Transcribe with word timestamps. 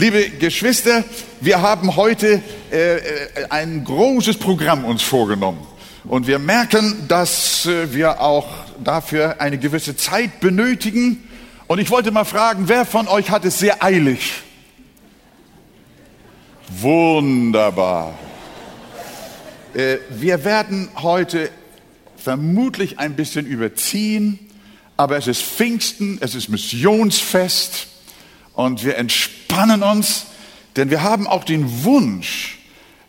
Liebe 0.00 0.30
Geschwister, 0.30 1.04
wir 1.42 1.60
haben 1.60 1.94
heute 1.94 2.40
äh, 2.72 2.96
äh, 2.96 3.00
ein 3.50 3.84
großes 3.84 4.38
Programm 4.38 4.86
uns 4.86 5.02
vorgenommen. 5.02 5.60
Und 6.04 6.26
wir 6.26 6.38
merken, 6.38 7.04
dass 7.06 7.66
äh, 7.66 7.92
wir 7.92 8.22
auch 8.22 8.48
dafür 8.82 9.42
eine 9.42 9.58
gewisse 9.58 9.98
Zeit 9.98 10.40
benötigen. 10.40 11.28
Und 11.66 11.80
ich 11.80 11.90
wollte 11.90 12.12
mal 12.12 12.24
fragen, 12.24 12.66
wer 12.66 12.86
von 12.86 13.08
euch 13.08 13.28
hat 13.30 13.44
es 13.44 13.58
sehr 13.58 13.84
eilig? 13.84 14.40
Wunderbar. 16.70 18.18
Äh, 19.74 19.98
wir 20.08 20.46
werden 20.46 20.88
heute 20.96 21.50
vermutlich 22.16 22.98
ein 22.98 23.16
bisschen 23.16 23.44
überziehen, 23.44 24.38
aber 24.96 25.18
es 25.18 25.26
ist 25.26 25.42
Pfingsten, 25.42 26.16
es 26.22 26.34
ist 26.34 26.48
Missionsfest 26.48 27.86
und 28.54 28.82
wir 28.82 28.96
entspannen 28.96 29.39
uns, 29.82 30.26
denn 30.76 30.90
wir 30.90 31.02
haben 31.02 31.26
auch 31.26 31.44
den 31.44 31.84
Wunsch, 31.84 32.58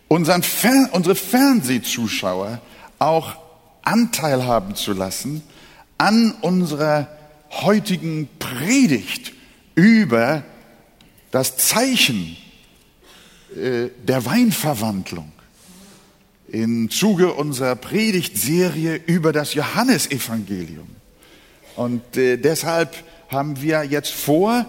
unseren 0.08 0.44
Fer 0.44 0.90
unsere 0.92 1.16
Fernsehzuschauer 1.16 2.60
auch 3.00 3.38
Anteil 3.84 4.46
haben 4.46 4.76
zu 4.76 4.94
lassen 4.94 5.44
an 5.98 6.34
unserer 6.42 7.08
heutigen 7.50 8.28
Predigt 8.40 9.34
über 9.76 10.44
das 11.32 11.58
Zeichen 11.58 12.36
äh, 13.56 13.90
der 14.04 14.26
Weinverwandlung 14.26 15.32
im 16.50 16.90
Zuge 16.90 17.34
unserer 17.34 17.76
Predigtserie 17.76 18.96
über 19.06 19.32
das 19.32 19.54
Johannesevangelium. 19.54 20.88
Und 21.78 22.18
äh, 22.18 22.38
deshalb 22.38 22.96
haben 23.30 23.62
wir 23.62 23.84
jetzt 23.86 24.12
vor, 24.12 24.66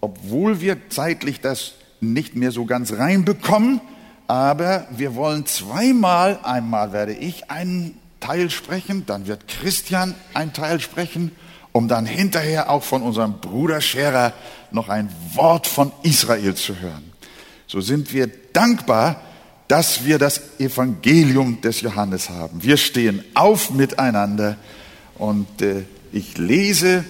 obwohl 0.00 0.60
wir 0.60 0.88
zeitlich 0.90 1.40
das 1.40 1.72
nicht 2.00 2.36
mehr 2.36 2.52
so 2.52 2.64
ganz 2.64 2.92
reinbekommen, 2.92 3.80
aber 4.26 4.86
wir 4.90 5.14
wollen 5.14 5.46
zweimal, 5.46 6.38
einmal 6.42 6.92
werde 6.92 7.14
ich 7.14 7.50
einen 7.50 7.98
Teil 8.20 8.50
sprechen, 8.50 9.04
dann 9.06 9.26
wird 9.26 9.48
Christian 9.48 10.14
einen 10.34 10.52
Teil 10.52 10.80
sprechen, 10.80 11.32
um 11.72 11.88
dann 11.88 12.06
hinterher 12.06 12.70
auch 12.70 12.82
von 12.82 13.02
unserem 13.02 13.40
Bruder 13.40 13.80
Scherer 13.80 14.32
noch 14.70 14.88
ein 14.88 15.08
Wort 15.34 15.66
von 15.66 15.92
Israel 16.02 16.54
zu 16.54 16.78
hören. 16.78 17.12
So 17.66 17.80
sind 17.80 18.12
wir 18.12 18.28
dankbar, 18.52 19.20
dass 19.68 20.04
wir 20.04 20.18
das 20.18 20.58
Evangelium 20.58 21.60
des 21.60 21.80
Johannes 21.80 22.28
haben. 22.28 22.62
Wir 22.62 22.76
stehen 22.76 23.24
auf 23.34 23.70
miteinander 23.70 24.56
und 25.16 25.62
äh, 25.62 25.84
ich 26.12 26.38
lese 26.38 27.04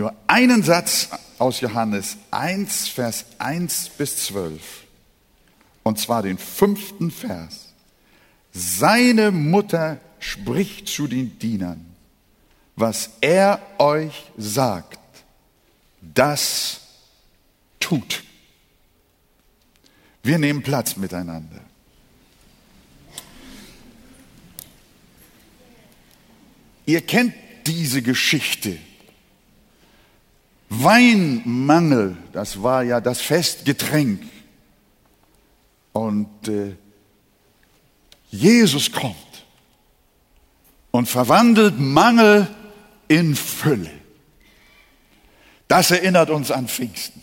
nur 0.00 0.14
einen 0.26 0.62
Satz 0.62 1.10
aus 1.38 1.60
Johannes 1.60 2.16
1, 2.30 2.88
Vers 2.88 3.26
1 3.38 3.90
bis 3.98 4.16
12. 4.24 4.86
Und 5.82 5.98
zwar 5.98 6.22
den 6.22 6.38
fünften 6.38 7.10
Vers. 7.10 7.74
Seine 8.50 9.30
Mutter 9.30 10.00
spricht 10.18 10.88
zu 10.88 11.06
den 11.06 11.38
Dienern, 11.38 11.84
was 12.76 13.10
er 13.20 13.60
euch 13.78 14.24
sagt, 14.38 14.98
das 16.00 16.80
tut. 17.78 18.24
Wir 20.22 20.38
nehmen 20.38 20.62
Platz 20.62 20.96
miteinander. 20.96 21.60
Ihr 26.86 27.02
kennt 27.02 27.34
diese 27.66 28.00
Geschichte. 28.00 28.78
Weinmangel, 30.70 32.16
das 32.32 32.62
war 32.62 32.84
ja 32.84 33.00
das 33.00 33.20
Festgetränk. 33.20 34.22
Und 35.92 36.48
äh, 36.48 36.76
Jesus 38.30 38.92
kommt 38.92 39.16
und 40.92 41.06
verwandelt 41.06 41.78
Mangel 41.78 42.46
in 43.08 43.34
Fülle. 43.34 43.90
Das 45.66 45.90
erinnert 45.90 46.30
uns 46.30 46.52
an 46.52 46.68
Pfingsten. 46.68 47.22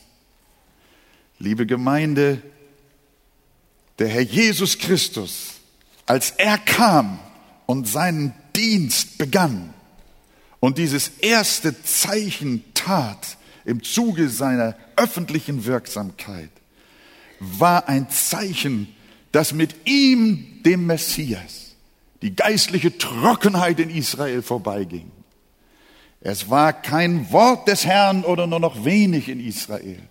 Liebe 1.40 1.66
Gemeinde, 1.66 2.41
der 4.00 4.09
Herr 4.09 4.22
Jesus 4.22 4.78
Christus, 4.78 5.53
als 6.06 6.31
er 6.31 6.57
kam 6.57 7.19
und 7.66 7.88
seinen 7.88 8.34
Dienst 8.56 9.18
begann 9.18 9.74
und 10.59 10.78
dieses 10.78 11.09
erste 11.19 11.81
Zeichen 11.84 12.63
tat 12.74 13.37
im 13.67 13.83
Zuge 13.83 14.29
seiner 14.29 14.75
öffentlichen 14.95 15.66
Wirksamkeit, 15.66 16.50
war 17.39 17.89
ein 17.89 18.09
Zeichen, 18.09 18.88
dass 19.33 19.51
mit 19.51 19.75
ihm, 19.85 20.63
dem 20.63 20.85
Messias, 20.85 21.75
die 22.22 22.33
geistliche 22.33 22.97
Trockenheit 22.97 23.81
in 23.81 23.89
Israel 23.89 24.41
vorbeiging. 24.41 25.11
Es 26.22 26.50
war 26.50 26.72
kein 26.72 27.29
Wort 27.33 27.67
des 27.67 27.85
Herrn 27.85 28.23
oder 28.23 28.47
nur 28.47 28.61
noch 28.61 28.85
wenig 28.85 29.27
in 29.27 29.45
Israel. 29.45 30.01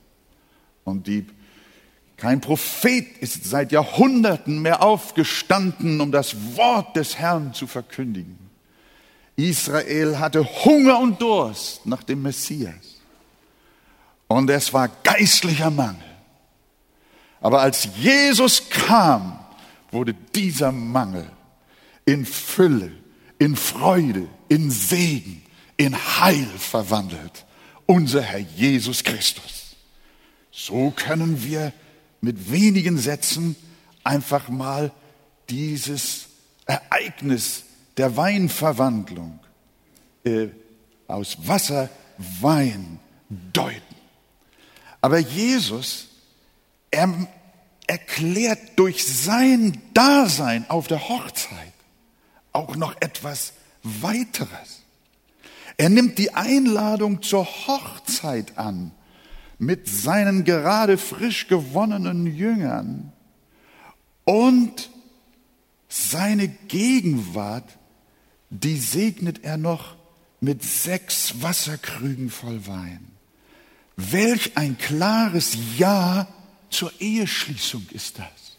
Und 0.84 1.06
die 1.06 1.27
kein 2.19 2.43
Prophet 2.43 3.06
ist 3.21 3.45
seit 3.45 3.72
Jahrhunderten 3.72 4.61
mehr 4.61 4.83
aufgestanden, 4.83 6.00
um 6.03 6.12
das 6.12 6.56
Wort 6.56 6.95
des 6.95 7.19
Herrn 7.19 7.55
zu 7.55 7.66
verkündigen. 7.66 8.39
Israel 9.37 10.19
hatte 10.19 10.45
Hunger 10.65 10.99
und 11.00 11.22
Durst 11.22 11.87
nach 11.87 12.03
dem 12.03 12.22
Messias. 12.22 12.96
Und 14.29 14.51
es 14.51 14.73
war 14.73 14.89
geistlicher 14.89 15.71
Mangel. 15.71 16.03
Aber 17.41 17.61
als 17.61 17.89
Jesus 17.97 18.69
kam, 18.71 19.39
wurde 19.91 20.15
dieser 20.35 20.73
Mangel 20.73 21.31
in 22.05 22.27
Fülle, 22.27 22.93
in 23.39 23.57
Freude, 23.57 24.29
in 24.49 24.71
Segen, 24.71 25.43
in 25.77 25.95
Heil 25.95 26.47
verwandelt. 26.59 27.45
Unser 27.87 28.23
Herr 28.23 28.41
Jesus 28.41 29.05
Christus. 29.05 29.77
So 30.51 30.91
können 30.91 31.45
wir 31.45 31.73
mit 32.21 32.51
wenigen 32.51 32.99
Sätzen 32.99 33.55
einfach 34.03 34.49
mal 34.49 34.91
dieses 35.49 36.27
Ereignis 36.65 37.65
der 37.97 38.17
Weinverwandlung 38.17 39.39
äh, 40.25 40.49
aus 41.07 41.37
Wasser 41.47 41.89
Wein 42.41 42.99
deuten. 43.29 43.96
Aber 45.06 45.21
Jesus 45.21 46.09
er 46.91 47.15
erklärt 47.87 48.59
durch 48.75 49.06
sein 49.06 49.81
Dasein 49.94 50.69
auf 50.69 50.89
der 50.89 51.09
Hochzeit 51.09 51.72
auch 52.53 52.75
noch 52.75 52.97
etwas 52.99 53.53
weiteres. 53.84 54.83
Er 55.77 55.91
nimmt 55.91 56.19
die 56.19 56.34
Einladung 56.34 57.22
zur 57.22 57.45
Hochzeit 57.45 58.59
an 58.59 58.91
mit 59.59 59.89
seinen 59.89 60.43
gerade 60.43 60.99
frisch 60.99 61.47
gewonnenen 61.47 62.27
Jüngern 62.27 63.12
und 64.25 64.91
seine 65.89 66.49
Gegenwart, 66.49 67.78
die 68.50 68.77
segnet 68.77 69.45
er 69.45 69.56
noch 69.56 69.95
mit 70.41 70.65
sechs 70.65 71.43
Wasserkrügen 71.43 72.28
voll 72.28 72.66
Wein. 72.66 73.16
Welch 73.97 74.57
ein 74.57 74.77
klares 74.77 75.57
Ja 75.79 76.29
zur 76.71 76.93
Eheschließung 77.01 77.87
ist 77.93 78.19
das. 78.19 78.59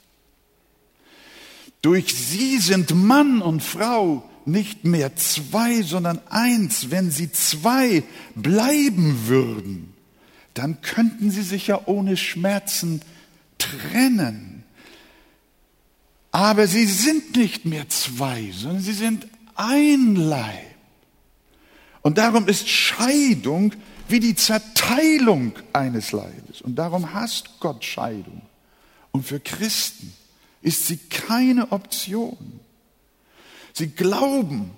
Durch 1.81 2.13
sie 2.13 2.57
sind 2.57 2.93
Mann 2.95 3.41
und 3.41 3.61
Frau 3.61 4.27
nicht 4.45 4.83
mehr 4.83 5.15
zwei, 5.15 5.83
sondern 5.83 6.19
eins. 6.29 6.89
Wenn 6.89 7.11
sie 7.11 7.31
zwei 7.31 8.03
bleiben 8.33 9.27
würden, 9.27 9.93
dann 10.53 10.81
könnten 10.81 11.29
sie 11.29 11.43
sich 11.43 11.67
ja 11.67 11.81
ohne 11.85 12.17
Schmerzen 12.17 13.01
trennen. 13.59 14.63
Aber 16.31 16.67
sie 16.67 16.85
sind 16.85 17.35
nicht 17.35 17.65
mehr 17.65 17.87
zwei, 17.89 18.51
sondern 18.53 18.81
sie 18.81 18.93
sind 18.93 19.27
ein 19.55 20.15
Leib. 20.15 20.65
Und 22.01 22.17
darum 22.17 22.47
ist 22.47 22.69
Scheidung 22.69 23.73
wie 24.07 24.19
die 24.19 24.35
Zerteilung 24.35 25.53
eines 25.73 26.11
Leibes. 26.11 26.61
Und 26.61 26.75
darum 26.75 27.13
hasst 27.13 27.59
Gott 27.59 27.83
Scheidung. 27.83 28.41
Und 29.11 29.25
für 29.25 29.39
Christen 29.39 30.13
ist 30.61 30.87
sie 30.87 30.97
keine 30.97 31.71
Option. 31.71 32.59
Sie 33.73 33.89
glauben 33.89 34.71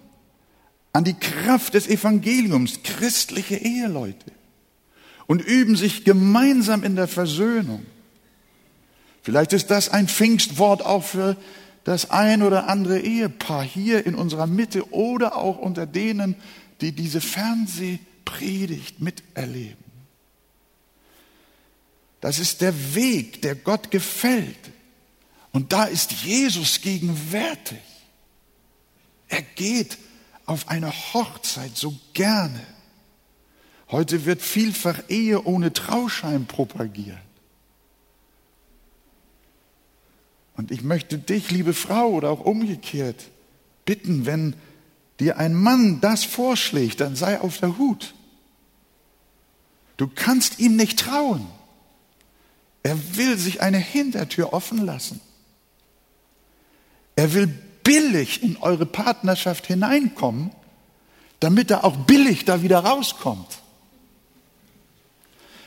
an 0.94 1.04
die 1.04 1.14
Kraft 1.14 1.74
des 1.74 1.88
Evangeliums, 1.88 2.84
christliche 2.84 3.56
Eheleute 3.56 4.32
und 5.28 5.42
üben 5.42 5.76
sich 5.76 6.04
gemeinsam 6.04 6.84
in 6.84 6.96
der 6.96 7.08
Versöhnung. 7.08 7.86
Vielleicht 9.22 9.54
ist 9.54 9.70
das 9.70 9.90
ein 9.90 10.08
Pfingstwort 10.08 10.84
auch 10.86 11.04
für 11.04 11.38
das 11.84 12.10
ein 12.10 12.42
oder 12.42 12.68
andere 12.68 13.00
Ehepaar 13.00 13.64
hier 13.64 14.06
in 14.06 14.16
unserer 14.16 14.48
Mitte 14.48 14.92
oder 14.92 15.38
auch 15.38 15.58
unter 15.58 15.86
denen, 15.86 16.36
die 16.82 16.92
diese 16.92 17.22
Fernsehpredigt 18.30 19.00
miterleben. 19.00 19.84
Das 22.22 22.40
ist 22.40 22.62
der 22.62 22.96
Weg, 22.96 23.42
der 23.42 23.56
Gott 23.56 23.92
gefällt. 23.92 24.72
Und 25.52 25.72
da 25.72 25.86
ist 25.86 26.12
Jesus 26.12 26.82
gegenwärtig. 26.82 27.80
Er 29.30 29.42
geht 29.42 29.98
auf 30.46 30.68
eine 30.68 30.92
Hochzeit 30.92 31.76
so 31.78 31.96
gerne. 32.14 32.66
Heute 33.90 34.26
wird 34.26 34.42
vielfach 34.42 35.00
Ehe 35.08 35.44
ohne 35.44 35.74
Trauschein 35.74 36.46
propagiert. 36.46 37.18
Und 40.56 40.72
ich 40.72 40.84
möchte 40.84 41.18
dich, 41.18 41.52
liebe 41.52 41.74
Frau, 41.74 42.10
oder 42.10 42.30
auch 42.30 42.42
umgekehrt 42.42 43.30
bitten, 43.86 44.26
wenn 44.26 44.56
dir 45.20 45.38
ein 45.38 45.56
Mann 45.56 46.02
das 46.02 46.26
vorschlägt, 46.26 47.00
dann 47.00 47.16
sei 47.16 47.40
auf 47.40 47.60
der 47.60 47.78
Hut. 47.78 48.14
Du 50.00 50.08
kannst 50.08 50.60
ihm 50.60 50.78
nicht 50.78 50.98
trauen. 50.98 51.46
Er 52.84 53.18
will 53.18 53.38
sich 53.38 53.62
eine 53.62 53.80
Hintertür 53.80 54.54
offen 54.54 54.86
lassen. 54.86 55.20
Er 57.18 57.34
will 57.34 57.48
billig 57.84 58.42
in 58.42 58.56
eure 58.56 58.86
Partnerschaft 58.86 59.68
hineinkommen, 59.68 60.52
damit 61.42 61.70
er 61.70 61.84
auch 61.84 61.98
billig 61.98 62.46
da 62.46 62.62
wieder 62.64 62.80
rauskommt. 62.80 63.60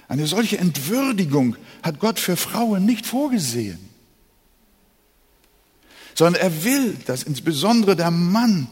Eine 0.09 0.27
solche 0.27 0.57
Entwürdigung 0.57 1.57
hat 1.83 2.01
Gott 2.01 2.19
für 2.19 2.39
Frauen 2.39 2.87
nicht 2.87 3.05
vorgesehen, 3.05 3.87
sondern 6.15 6.41
er 6.41 6.65
will, 6.65 6.95
dass 7.05 7.23
insbesondere 7.23 7.97
der 7.97 8.11
Mann 8.11 8.67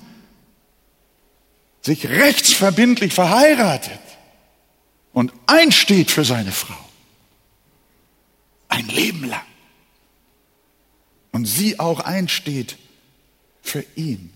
sich 1.82 2.08
rechtsverbindlich 2.08 3.12
verheiratet 3.12 4.00
und 5.20 5.34
einsteht 5.44 6.10
für 6.10 6.24
seine 6.24 6.50
Frau. 6.50 6.82
Ein 8.68 8.88
Leben 8.88 9.28
lang. 9.28 9.44
Und 11.30 11.44
sie 11.44 11.78
auch 11.78 12.00
einsteht 12.00 12.78
für 13.60 13.84
ihn. 13.96 14.32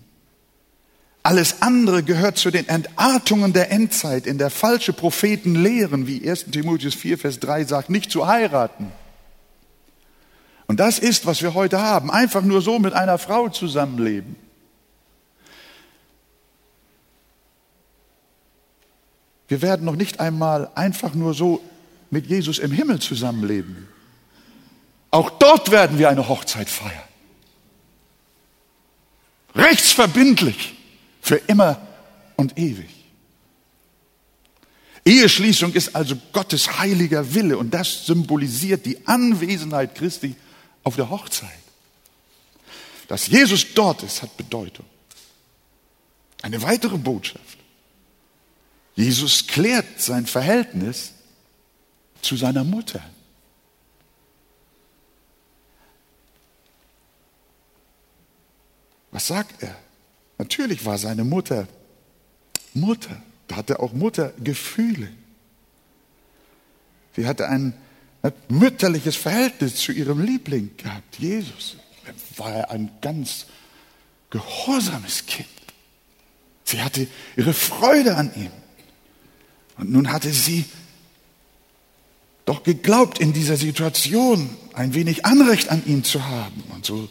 Alles 1.22 1.62
andere 1.62 2.02
gehört 2.02 2.36
zu 2.36 2.50
den 2.50 2.68
Entartungen 2.68 3.54
der 3.54 3.70
Endzeit, 3.72 4.26
in 4.26 4.36
der 4.36 4.50
falsche 4.50 4.92
Propheten 4.92 5.54
lehren, 5.54 6.06
wie 6.06 6.28
1 6.28 6.50
Timotheus 6.50 6.94
4, 6.94 7.16
Vers 7.16 7.40
3 7.40 7.64
sagt, 7.64 7.88
nicht 7.88 8.10
zu 8.10 8.26
heiraten. 8.26 8.92
Und 10.66 10.80
das 10.80 10.98
ist, 10.98 11.24
was 11.24 11.40
wir 11.40 11.54
heute 11.54 11.80
haben. 11.80 12.10
Einfach 12.10 12.42
nur 12.42 12.60
so 12.60 12.78
mit 12.78 12.92
einer 12.92 13.16
Frau 13.16 13.48
zusammenleben. 13.48 14.36
Wir 19.54 19.62
werden 19.62 19.86
noch 19.86 19.94
nicht 19.94 20.18
einmal 20.18 20.68
einfach 20.74 21.14
nur 21.14 21.32
so 21.32 21.62
mit 22.10 22.26
Jesus 22.26 22.58
im 22.58 22.72
Himmel 22.72 22.98
zusammenleben. 22.98 23.86
Auch 25.12 25.30
dort 25.30 25.70
werden 25.70 25.96
wir 25.96 26.08
eine 26.08 26.28
Hochzeit 26.28 26.68
feiern. 26.68 27.08
Rechtsverbindlich 29.54 30.74
für 31.20 31.36
immer 31.36 31.80
und 32.34 32.58
ewig. 32.58 32.90
Eheschließung 35.04 35.72
ist 35.72 35.94
also 35.94 36.16
Gottes 36.32 36.80
heiliger 36.80 37.32
Wille 37.32 37.56
und 37.56 37.72
das 37.72 38.06
symbolisiert 38.06 38.84
die 38.84 39.06
Anwesenheit 39.06 39.94
Christi 39.94 40.34
auf 40.82 40.96
der 40.96 41.10
Hochzeit. 41.10 41.48
Dass 43.06 43.28
Jesus 43.28 43.64
dort 43.72 44.02
ist, 44.02 44.20
hat 44.20 44.36
Bedeutung. 44.36 44.86
Eine 46.42 46.60
weitere 46.60 46.98
Botschaft. 46.98 47.63
Jesus 48.96 49.46
klärt 49.46 50.00
sein 50.00 50.26
Verhältnis 50.26 51.12
zu 52.22 52.36
seiner 52.36 52.64
Mutter. 52.64 53.02
Was 59.10 59.26
sagt 59.26 59.62
er? 59.62 59.76
Natürlich 60.38 60.84
war 60.84 60.98
seine 60.98 61.24
Mutter 61.24 61.68
Mutter. 62.74 63.22
Da 63.46 63.56
hatte 63.56 63.80
auch 63.80 63.92
Mutter 63.92 64.32
Gefühle. 64.42 65.08
Sie 67.14 67.26
hatte 67.26 67.48
ein 67.48 67.74
mütterliches 68.48 69.16
Verhältnis 69.16 69.76
zu 69.76 69.92
ihrem 69.92 70.20
Liebling 70.20 70.76
gehabt, 70.76 71.18
Jesus. 71.18 71.76
War 72.36 72.70
ein 72.70 72.90
ganz 73.00 73.46
gehorsames 74.30 75.26
Kind. 75.26 75.48
Sie 76.64 76.82
hatte 76.82 77.06
ihre 77.36 77.54
Freude 77.54 78.16
an 78.16 78.34
ihm. 78.34 78.50
Und 79.76 79.90
nun 79.90 80.12
hatte 80.12 80.32
sie 80.32 80.64
doch 82.44 82.62
geglaubt, 82.62 83.18
in 83.18 83.32
dieser 83.32 83.56
Situation 83.56 84.50
ein 84.74 84.94
wenig 84.94 85.24
Anrecht 85.24 85.70
an 85.70 85.82
ihm 85.86 86.04
zu 86.04 86.24
haben. 86.24 86.62
Und 86.74 86.84
so 86.84 87.08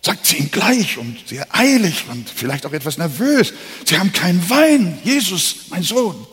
sagt 0.00 0.26
sie 0.26 0.36
ihm 0.36 0.50
gleich 0.50 0.96
und 0.96 1.28
sehr 1.28 1.46
eilig 1.54 2.06
und 2.10 2.28
vielleicht 2.28 2.64
auch 2.66 2.72
etwas 2.72 2.96
nervös. 2.96 3.52
Sie 3.84 3.98
haben 3.98 4.12
keinen 4.12 4.48
Wein. 4.48 4.98
Jesus, 5.04 5.68
mein 5.68 5.82
Sohn, 5.82 6.26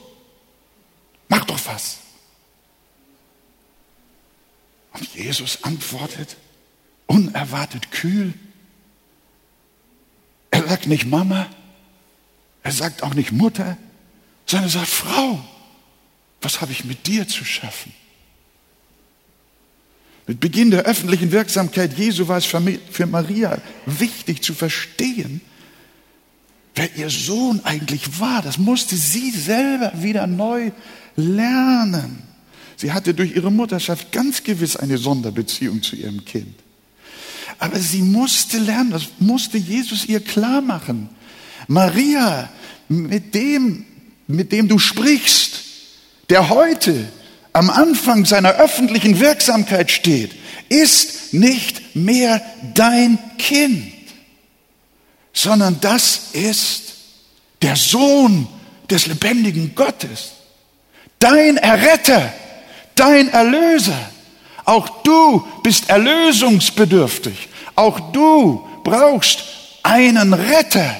mach 1.27 1.45
doch 1.45 1.59
was. 1.65 1.97
Und 4.94 5.13
Jesus 5.13 5.63
antwortet 5.63 6.38
unerwartet 7.07 7.91
kühl. 7.91 8.33
Er 10.51 10.68
sagt 10.68 10.88
nicht 10.88 11.06
Mama, 11.06 11.47
er 12.63 12.71
sagt 12.71 13.03
auch 13.03 13.13
nicht 13.13 13.31
Mutter, 13.31 13.77
sondern 14.45 14.69
er 14.69 14.71
sagt 14.71 14.88
Frau 14.88 15.44
was 16.42 16.62
habe 16.62 16.72
ich 16.72 16.86
mit 16.86 17.07
dir 17.07 17.28
zu 17.28 17.45
schaffen? 17.45 17.94
Mit 20.28 20.42
Beginn 20.42 20.72
der 20.72 20.84
öffentlichen 20.84 21.31
Wirksamkeit 21.31 21.98
Jesu 21.98 22.28
war 22.28 22.38
es 22.38 22.45
für 22.45 23.06
Maria 23.06 23.62
wichtig 23.86 24.42
zu 24.42 24.54
verstehen, 24.54 25.39
wer 26.75 26.95
ihr 26.98 27.10
Sohn 27.10 27.62
eigentlich 27.63 28.19
war. 28.19 28.42
Das 28.42 28.57
musste 28.57 28.98
sie 28.98 29.31
selber 29.31 29.94
wieder 29.95 30.28
neu 30.28 30.72
lernen. 31.16 32.24
Sie 32.75 32.92
hatte 32.92 33.13
durch 33.13 33.36
ihre 33.36 33.51
Mutterschaft 33.51 34.12
ganz 34.12 34.44
gewiss 34.44 34.75
eine 34.75 34.98
Sonderbeziehung 34.98 35.81
zu 35.81 35.95
ihrem 35.95 36.25
Kind. 36.25 36.56
Aber 37.57 37.80
sie 37.80 38.01
musste 38.01 38.60
lernen, 38.60 38.92
das 38.92 39.07
musste 39.19 39.57
Jesus 39.57 40.06
ihr 40.06 40.19
klar 40.19 40.62
machen. 40.62 41.10
Maria, 41.68 42.50
mit 42.88 43.34
dem, 43.34 43.86
mit 44.28 44.51
dem 44.51 44.68
du 44.68 44.78
sprichst, 44.78 45.47
der 46.29 46.50
heute 46.50 47.07
am 47.53 47.69
Anfang 47.69 48.25
seiner 48.25 48.56
öffentlichen 48.56 49.19
Wirksamkeit 49.19 49.91
steht, 49.91 50.35
ist 50.69 51.34
nicht 51.34 51.96
mehr 51.96 52.41
dein 52.74 53.17
Kind, 53.38 53.93
sondern 55.34 55.79
das 55.81 56.31
ist 56.34 56.93
der 57.62 57.75
Sohn 57.75 58.48
des 58.89 59.07
lebendigen 59.07 59.74
Gottes, 59.75 60.34
dein 61.19 61.57
Erretter, 61.57 62.34
dein 62.96 63.29
Erlöser. 63.29 63.98
Auch 64.65 65.01
du 65.03 65.48
bist 65.63 65.89
erlösungsbedürftig. 65.89 67.50
Auch 67.75 68.12
du 68.12 68.67
brauchst 68.84 69.43
einen 69.84 70.34
Retter. 70.34 70.98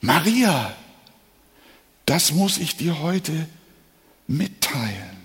Maria 0.00 0.72
das 2.06 2.32
muss 2.32 2.58
ich 2.58 2.76
dir 2.76 3.00
heute 3.00 3.32
mitteilen. 4.26 5.16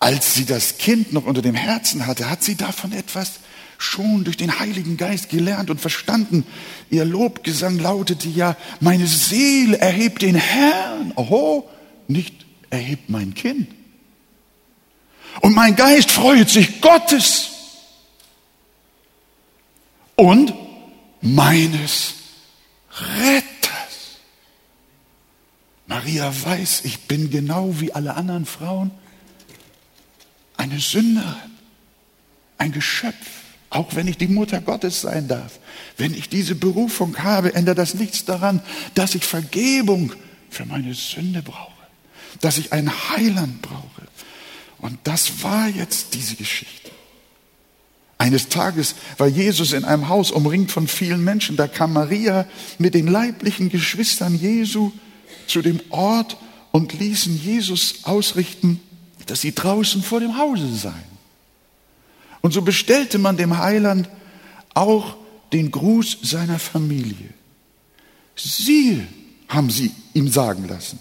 Als 0.00 0.34
sie 0.34 0.44
das 0.44 0.76
Kind 0.78 1.12
noch 1.12 1.24
unter 1.24 1.40
dem 1.40 1.54
Herzen 1.54 2.06
hatte, 2.06 2.28
hat 2.28 2.42
sie 2.42 2.56
davon 2.56 2.92
etwas 2.92 3.40
schon 3.78 4.24
durch 4.24 4.36
den 4.36 4.58
Heiligen 4.58 4.96
Geist 4.96 5.28
gelernt 5.28 5.70
und 5.70 5.80
verstanden. 5.80 6.44
Ihr 6.90 7.04
Lobgesang 7.04 7.78
lautete 7.78 8.28
ja, 8.28 8.56
meine 8.80 9.06
Seele 9.06 9.78
erhebt 9.78 10.22
den 10.22 10.34
Herrn. 10.34 11.12
Oho, 11.16 11.68
nicht 12.08 12.44
erhebt 12.70 13.08
mein 13.08 13.34
Kind. 13.34 13.68
Und 15.40 15.54
mein 15.54 15.74
Geist 15.76 16.10
freut 16.10 16.48
sich 16.48 16.80
Gottes 16.80 17.50
und 20.16 20.54
meines 21.20 22.14
Retters. 22.90 23.53
Maria 25.86 26.32
weiß, 26.44 26.82
ich 26.84 27.00
bin 27.00 27.30
genau 27.30 27.80
wie 27.80 27.92
alle 27.92 28.14
anderen 28.14 28.46
Frauen 28.46 28.90
eine 30.56 30.78
Sünderin, 30.78 31.34
ein 32.58 32.72
Geschöpf, 32.72 33.14
auch 33.70 33.94
wenn 33.94 34.08
ich 34.08 34.16
die 34.16 34.28
Mutter 34.28 34.60
Gottes 34.60 35.00
sein 35.00 35.28
darf. 35.28 35.58
Wenn 35.96 36.14
ich 36.14 36.28
diese 36.28 36.54
Berufung 36.54 37.18
habe, 37.18 37.54
ändert 37.54 37.78
das 37.78 37.94
nichts 37.94 38.24
daran, 38.24 38.62
dass 38.94 39.14
ich 39.14 39.24
Vergebung 39.24 40.12
für 40.48 40.64
meine 40.64 40.94
Sünde 40.94 41.42
brauche, 41.42 41.72
dass 42.40 42.58
ich 42.58 42.72
einen 42.72 42.90
Heiland 43.10 43.60
brauche. 43.62 44.02
Und 44.78 44.98
das 45.04 45.42
war 45.42 45.68
jetzt 45.68 46.14
diese 46.14 46.36
Geschichte. 46.36 46.90
Eines 48.16 48.48
Tages 48.48 48.94
war 49.18 49.26
Jesus 49.26 49.72
in 49.72 49.84
einem 49.84 50.08
Haus 50.08 50.30
umringt 50.30 50.70
von 50.70 50.86
vielen 50.88 51.24
Menschen. 51.24 51.56
Da 51.56 51.66
kam 51.66 51.92
Maria 51.92 52.46
mit 52.78 52.94
den 52.94 53.08
leiblichen 53.08 53.70
Geschwistern 53.70 54.38
Jesu 54.38 54.92
zu 55.46 55.62
dem 55.62 55.80
Ort 55.90 56.36
und 56.72 56.92
ließen 56.92 57.40
Jesus 57.40 58.00
ausrichten, 58.04 58.80
dass 59.26 59.40
sie 59.40 59.54
draußen 59.54 60.02
vor 60.02 60.20
dem 60.20 60.36
Hause 60.36 60.74
seien. 60.74 61.14
Und 62.40 62.52
so 62.52 62.62
bestellte 62.62 63.18
man 63.18 63.36
dem 63.36 63.58
Heiland 63.58 64.08
auch 64.74 65.16
den 65.52 65.70
Gruß 65.70 66.18
seiner 66.22 66.58
Familie. 66.58 67.30
Siehe, 68.36 69.06
haben 69.48 69.70
sie 69.70 69.92
ihm 70.14 70.28
sagen 70.28 70.66
lassen, 70.68 70.98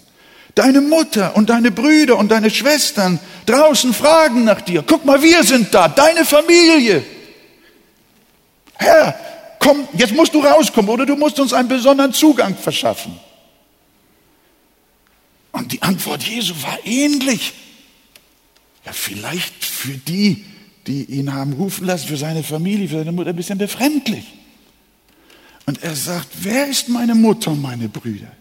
deine 0.56 0.82
Mutter 0.82 1.36
und 1.36 1.50
deine 1.50 1.72
Brüder 1.72 2.18
und 2.18 2.30
deine 2.30 2.50
Schwestern 2.50 3.20
draußen 3.46 3.94
fragen 3.94 4.44
nach 4.44 4.62
dir. 4.62 4.84
Guck 4.86 5.06
mal, 5.06 5.22
wir 5.22 5.44
sind 5.44 5.74
da, 5.74 5.88
deine 5.88 6.24
Familie. 6.24 7.04
Herr, 8.76 9.20
komm, 9.60 9.88
jetzt 9.94 10.14
musst 10.14 10.34
du 10.34 10.40
rauskommen 10.40 10.92
oder 10.92 11.06
du 11.06 11.16
musst 11.16 11.40
uns 11.40 11.54
einen 11.54 11.68
besonderen 11.68 12.14
Zugang 12.14 12.56
verschaffen. 12.56 13.20
Und 15.54 15.72
die 15.72 15.82
Antwort 15.82 16.24
Jesu 16.24 16.54
war 16.62 16.78
ähnlich. 16.84 17.54
Ja, 18.86 18.92
vielleicht 18.92 19.64
für 19.64 19.94
die, 19.94 20.44
die 20.88 21.06
ihn 21.06 21.32
haben 21.32 21.54
rufen 21.54 21.86
lassen, 21.86 22.08
für 22.08 22.18
seine 22.18 22.44
Familie, 22.44 22.90
für 22.90 22.98
seine 22.98 23.14
Mutter 23.14 23.30
ein 23.30 23.36
bisschen 23.36 23.60
befremdlich. 23.60 24.26
Und 25.66 25.82
er 25.82 25.96
sagt, 25.96 26.28
wer 26.42 26.68
ist 26.68 26.90
meine 26.90 27.16
Mutter 27.16 27.52
und 27.52 27.62
meine 27.62 27.88
Brüder? 27.88 28.32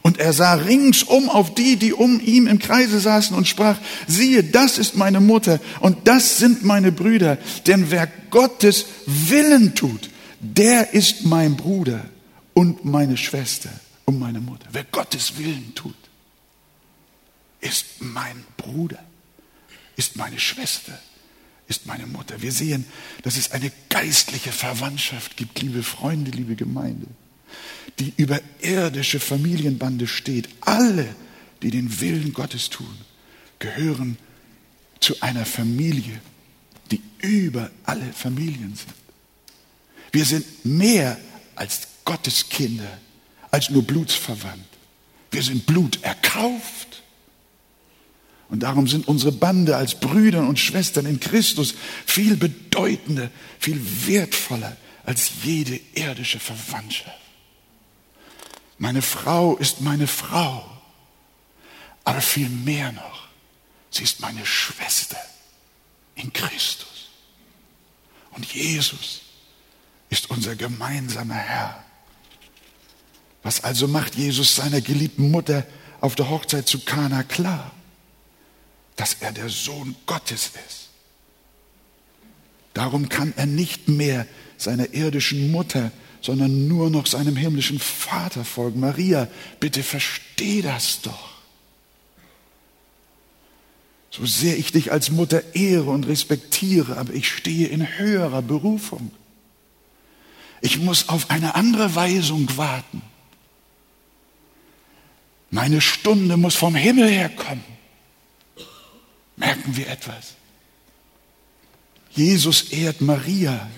Und 0.00 0.18
er 0.18 0.32
sah 0.32 0.54
ringsum 0.54 1.28
auf 1.28 1.54
die, 1.54 1.76
die 1.76 1.92
um 1.92 2.20
ihn 2.20 2.46
im 2.46 2.58
Kreise 2.58 2.98
saßen 2.98 3.36
und 3.36 3.46
sprach, 3.46 3.76
siehe, 4.06 4.42
das 4.42 4.78
ist 4.78 4.96
meine 4.96 5.20
Mutter 5.20 5.60
und 5.80 6.08
das 6.08 6.38
sind 6.38 6.64
meine 6.64 6.92
Brüder. 6.92 7.38
Denn 7.66 7.90
wer 7.90 8.08
Gottes 8.30 8.86
Willen 9.06 9.74
tut, 9.74 10.10
der 10.40 10.94
ist 10.94 11.24
mein 11.24 11.56
Bruder 11.56 12.04
und 12.54 12.84
meine 12.84 13.16
Schwester 13.16 13.70
und 14.12 14.20
meine 14.20 14.40
Mutter. 14.40 14.68
Wer 14.72 14.84
Gottes 14.84 15.36
Willen 15.38 15.74
tut, 15.74 15.94
ist 17.60 18.00
mein 18.00 18.44
Bruder 18.56 19.02
ist 19.96 20.16
meine 20.16 20.38
Schwester, 20.38 20.98
ist 21.68 21.86
meine 21.86 22.06
Mutter. 22.06 22.42
Wir 22.42 22.52
sehen, 22.52 22.84
dass 23.22 23.36
es 23.36 23.52
eine 23.52 23.70
geistliche 23.88 24.52
Verwandtschaft 24.52 25.36
gibt, 25.36 25.60
liebe 25.60 25.82
Freunde, 25.82 26.30
liebe 26.30 26.56
Gemeinde, 26.56 27.06
die 27.98 28.12
über 28.16 28.40
irdische 28.60 29.20
Familienbande 29.20 30.06
steht. 30.06 30.48
Alle, 30.60 31.14
die 31.62 31.70
den 31.70 32.00
Willen 32.00 32.32
Gottes 32.32 32.70
tun, 32.70 32.96
gehören 33.58 34.16
zu 35.00 35.20
einer 35.20 35.46
Familie, 35.46 36.20
die 36.90 37.00
über 37.18 37.70
alle 37.84 38.12
Familien 38.12 38.74
sind. 38.74 38.94
Wir 40.10 40.24
sind 40.24 40.64
mehr 40.64 41.18
als 41.54 41.82
Gottes 42.04 42.48
Kinder, 42.48 42.98
als 43.52 43.70
nur 43.70 43.82
blutsverwandt. 43.84 44.66
Wir 45.30 45.42
sind 45.42 45.66
Blut 45.66 46.02
erkauft. 46.02 47.02
Und 48.48 48.60
darum 48.64 48.88
sind 48.88 49.08
unsere 49.08 49.32
Bande 49.32 49.76
als 49.76 49.94
Brüder 49.94 50.46
und 50.46 50.58
Schwestern 50.58 51.06
in 51.06 51.20
Christus 51.20 51.74
viel 52.04 52.36
bedeutender, 52.36 53.30
viel 53.58 53.80
wertvoller 54.06 54.76
als 55.04 55.30
jede 55.42 55.80
irdische 55.94 56.40
Verwandtschaft. 56.40 57.16
Meine 58.78 59.00
Frau 59.00 59.56
ist 59.56 59.80
meine 59.80 60.06
Frau, 60.06 60.68
aber 62.04 62.20
viel 62.20 62.48
mehr 62.48 62.92
noch, 62.92 63.28
sie 63.90 64.02
ist 64.02 64.20
meine 64.20 64.44
Schwester 64.44 65.18
in 66.14 66.32
Christus. 66.32 67.08
Und 68.32 68.52
Jesus 68.52 69.20
ist 70.10 70.30
unser 70.30 70.56
gemeinsamer 70.56 71.34
Herr. 71.34 71.81
Was 73.42 73.64
also 73.64 73.88
macht 73.88 74.14
Jesus 74.14 74.56
seiner 74.56 74.80
geliebten 74.80 75.30
Mutter 75.30 75.66
auf 76.00 76.14
der 76.14 76.30
Hochzeit 76.30 76.68
zu 76.68 76.80
Kana 76.80 77.22
klar? 77.22 77.72
dass 78.96 79.16
er 79.20 79.32
der 79.32 79.48
Sohn 79.48 79.96
Gottes 80.06 80.52
ist. 80.68 80.88
Darum 82.74 83.08
kann 83.08 83.34
er 83.36 83.46
nicht 83.46 83.88
mehr 83.88 84.26
seiner 84.56 84.94
irdischen 84.94 85.50
Mutter, 85.50 85.90
sondern 86.20 86.68
nur 86.68 86.88
noch 86.88 87.06
seinem 87.06 87.36
himmlischen 87.36 87.78
Vater 87.78 88.44
folgen. 88.44 88.80
Maria, 88.80 89.28
bitte 89.60 89.82
versteh 89.82 90.62
das 90.62 91.00
doch. 91.02 91.32
So 94.10 94.26
sehr 94.26 94.58
ich 94.58 94.72
dich 94.72 94.92
als 94.92 95.10
Mutter 95.10 95.54
ehre 95.54 95.90
und 95.90 96.06
respektiere, 96.06 96.98
aber 96.98 97.12
ich 97.14 97.28
stehe 97.28 97.68
in 97.68 97.98
höherer 97.98 98.42
Berufung. 98.42 99.10
Ich 100.60 100.78
muss 100.78 101.08
auf 101.08 101.30
eine 101.30 101.54
andere 101.54 101.94
Weisung 101.94 102.56
warten. 102.56 103.02
Meine 105.52 105.80
Stunde 105.80 106.36
muss 106.36 106.56
vom 106.56 106.74
Himmel 106.74 107.08
herkommen 107.08 107.62
merken 109.42 109.76
wir 109.76 109.88
etwas. 109.88 110.34
Jesus 112.12 112.70
ehrt 112.72 113.00
Maria 113.00 113.68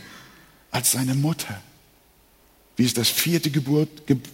als 0.71 0.93
seine 0.93 1.15
Mutter, 1.15 1.61
wie 2.77 2.85
es 2.85 2.95
das 2.95 3.09
vierte, 3.09 3.51
Geburt, 3.51 3.89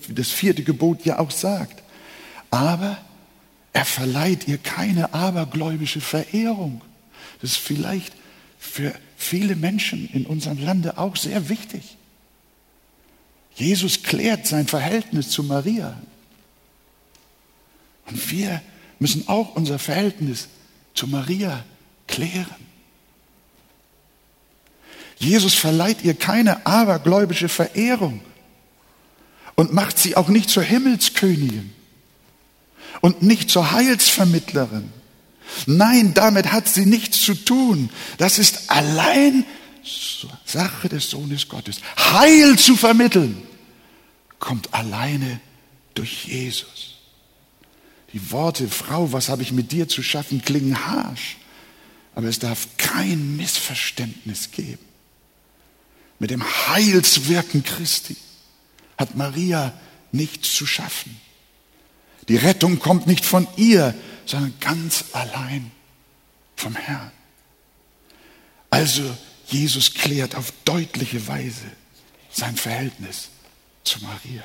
das 0.08 0.28
vierte 0.30 0.62
Gebot 0.62 1.04
ja 1.04 1.18
auch 1.18 1.30
sagt. 1.30 1.82
Aber 2.50 2.98
er 3.72 3.84
verleiht 3.84 4.48
ihr 4.48 4.58
keine 4.58 5.14
abergläubische 5.14 6.00
Verehrung. 6.00 6.80
Das 7.40 7.52
ist 7.52 7.58
vielleicht 7.58 8.12
für 8.58 8.92
viele 9.16 9.54
Menschen 9.54 10.08
in 10.12 10.26
unserem 10.26 10.58
Lande 10.58 10.98
auch 10.98 11.16
sehr 11.16 11.48
wichtig. 11.48 11.96
Jesus 13.54 14.02
klärt 14.02 14.46
sein 14.46 14.66
Verhältnis 14.66 15.30
zu 15.30 15.44
Maria. 15.44 16.00
Und 18.10 18.30
wir 18.30 18.60
müssen 18.98 19.28
auch 19.28 19.54
unser 19.54 19.78
Verhältnis 19.78 20.48
zu 20.94 21.06
Maria 21.06 21.64
klären. 22.06 22.70
Jesus 25.18 25.54
verleiht 25.54 26.02
ihr 26.02 26.14
keine 26.14 26.66
abergläubische 26.66 27.48
Verehrung 27.48 28.22
und 29.54 29.72
macht 29.72 29.98
sie 29.98 30.16
auch 30.16 30.28
nicht 30.28 30.48
zur 30.48 30.62
Himmelskönigin 30.62 31.72
und 33.00 33.22
nicht 33.22 33.50
zur 33.50 33.72
Heilsvermittlerin. 33.72 34.90
Nein, 35.66 36.14
damit 36.14 36.52
hat 36.52 36.68
sie 36.68 36.86
nichts 36.86 37.20
zu 37.22 37.34
tun. 37.34 37.90
Das 38.18 38.38
ist 38.38 38.70
allein 38.70 39.44
Sache 40.44 40.88
des 40.88 41.10
Sohnes 41.10 41.48
Gottes. 41.48 41.80
Heil 41.96 42.58
zu 42.58 42.76
vermitteln 42.76 43.42
kommt 44.38 44.72
alleine 44.72 45.40
durch 45.94 46.24
Jesus. 46.24 46.89
Die 48.12 48.30
Worte, 48.32 48.68
Frau, 48.68 49.12
was 49.12 49.28
habe 49.28 49.42
ich 49.42 49.52
mit 49.52 49.72
dir 49.72 49.88
zu 49.88 50.02
schaffen, 50.02 50.42
klingen 50.42 50.86
harsch. 50.86 51.36
Aber 52.14 52.26
es 52.26 52.38
darf 52.38 52.66
kein 52.76 53.36
Missverständnis 53.36 54.50
geben. 54.50 54.84
Mit 56.18 56.30
dem 56.30 56.44
Heilswirken 56.44 57.64
Christi 57.64 58.16
hat 58.98 59.16
Maria 59.16 59.72
nichts 60.12 60.54
zu 60.54 60.66
schaffen. 60.66 61.18
Die 62.28 62.36
Rettung 62.36 62.78
kommt 62.78 63.06
nicht 63.06 63.24
von 63.24 63.46
ihr, 63.56 63.94
sondern 64.26 64.54
ganz 64.60 65.04
allein 65.12 65.70
vom 66.56 66.76
Herrn. 66.76 67.10
Also 68.68 69.16
Jesus 69.46 69.94
klärt 69.94 70.34
auf 70.34 70.52
deutliche 70.64 71.26
Weise 71.26 71.64
sein 72.30 72.56
Verhältnis 72.56 73.30
zu 73.82 74.00
Maria. 74.00 74.44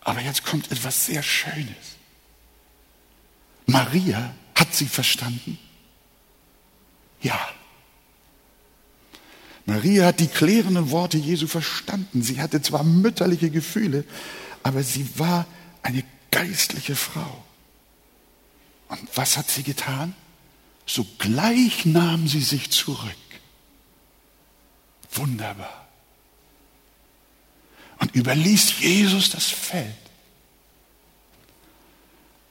Aber 0.00 0.20
jetzt 0.20 0.44
kommt 0.44 0.70
etwas 0.72 1.06
sehr 1.06 1.22
Schönes. 1.22 1.95
Maria, 3.66 4.34
hat 4.54 4.74
sie 4.74 4.86
verstanden? 4.86 5.58
Ja. 7.20 7.38
Maria 9.66 10.06
hat 10.06 10.20
die 10.20 10.28
klärenden 10.28 10.90
Worte 10.90 11.18
Jesu 11.18 11.48
verstanden. 11.48 12.22
Sie 12.22 12.40
hatte 12.40 12.62
zwar 12.62 12.84
mütterliche 12.84 13.50
Gefühle, 13.50 14.04
aber 14.62 14.82
sie 14.82 15.18
war 15.18 15.46
eine 15.82 16.04
geistliche 16.30 16.94
Frau. 16.94 17.44
Und 18.88 19.08
was 19.14 19.36
hat 19.36 19.50
sie 19.50 19.64
getan? 19.64 20.14
Sogleich 20.86 21.84
nahm 21.84 22.28
sie 22.28 22.42
sich 22.42 22.70
zurück. 22.70 23.16
Wunderbar. 25.12 25.88
Und 27.98 28.14
überließ 28.14 28.78
Jesus 28.80 29.30
das 29.30 29.46
Feld 29.46 30.05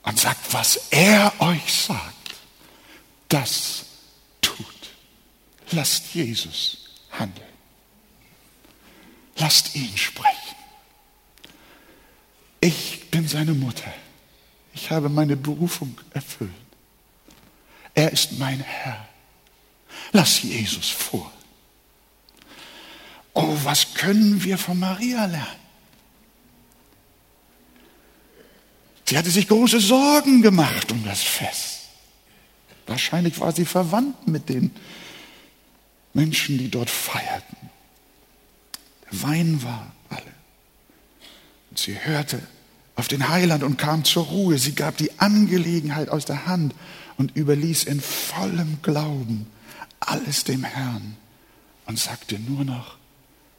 und 0.05 0.19
sagt, 0.19 0.53
was 0.53 0.77
er 0.91 1.33
euch 1.39 1.73
sagt, 1.73 2.35
das 3.27 3.85
tut. 4.41 4.65
Lasst 5.71 6.13
Jesus 6.13 6.89
handeln. 7.11 7.45
Lasst 9.37 9.75
ihn 9.75 9.97
sprechen. 9.97 10.55
Ich 12.61 13.09
bin 13.11 13.27
seine 13.27 13.53
Mutter. 13.53 13.93
Ich 14.73 14.91
habe 14.91 15.09
meine 15.09 15.35
Berufung 15.35 15.99
erfüllt. 16.11 16.51
Er 17.93 18.11
ist 18.11 18.33
mein 18.33 18.59
Herr. 18.59 19.07
Lass 20.11 20.41
Jesus 20.43 20.89
vor. 20.89 21.31
Oh, 23.33 23.57
was 23.63 23.93
können 23.95 24.43
wir 24.43 24.57
von 24.57 24.79
Maria 24.79 25.25
lernen? 25.25 25.64
Sie 29.07 29.17
hatte 29.17 29.29
sich 29.29 29.47
große 29.47 29.79
Sorgen 29.79 30.41
gemacht 30.41 30.91
um 30.91 31.03
das 31.05 31.21
Fest. 31.21 31.81
Wahrscheinlich 32.87 33.39
war 33.39 33.51
sie 33.51 33.65
verwandt 33.65 34.27
mit 34.27 34.49
den 34.49 34.71
Menschen, 36.13 36.57
die 36.57 36.69
dort 36.69 36.89
feierten. 36.89 37.57
Der 39.11 39.21
Wein 39.23 39.61
war 39.63 39.91
alle. 40.09 40.33
Und 41.69 41.79
sie 41.79 41.97
hörte 41.99 42.41
auf 42.95 43.07
den 43.07 43.27
Heiland 43.29 43.63
und 43.63 43.77
kam 43.77 44.03
zur 44.03 44.25
Ruhe. 44.25 44.57
Sie 44.57 44.73
gab 44.73 44.97
die 44.97 45.19
Angelegenheit 45.19 46.09
aus 46.09 46.25
der 46.25 46.45
Hand 46.45 46.73
und 47.17 47.35
überließ 47.35 47.83
in 47.83 48.01
vollem 48.01 48.79
Glauben 48.81 49.47
alles 49.99 50.43
dem 50.43 50.63
Herrn 50.63 51.17
und 51.85 51.99
sagte 51.99 52.39
nur 52.39 52.63
noch, 52.63 52.97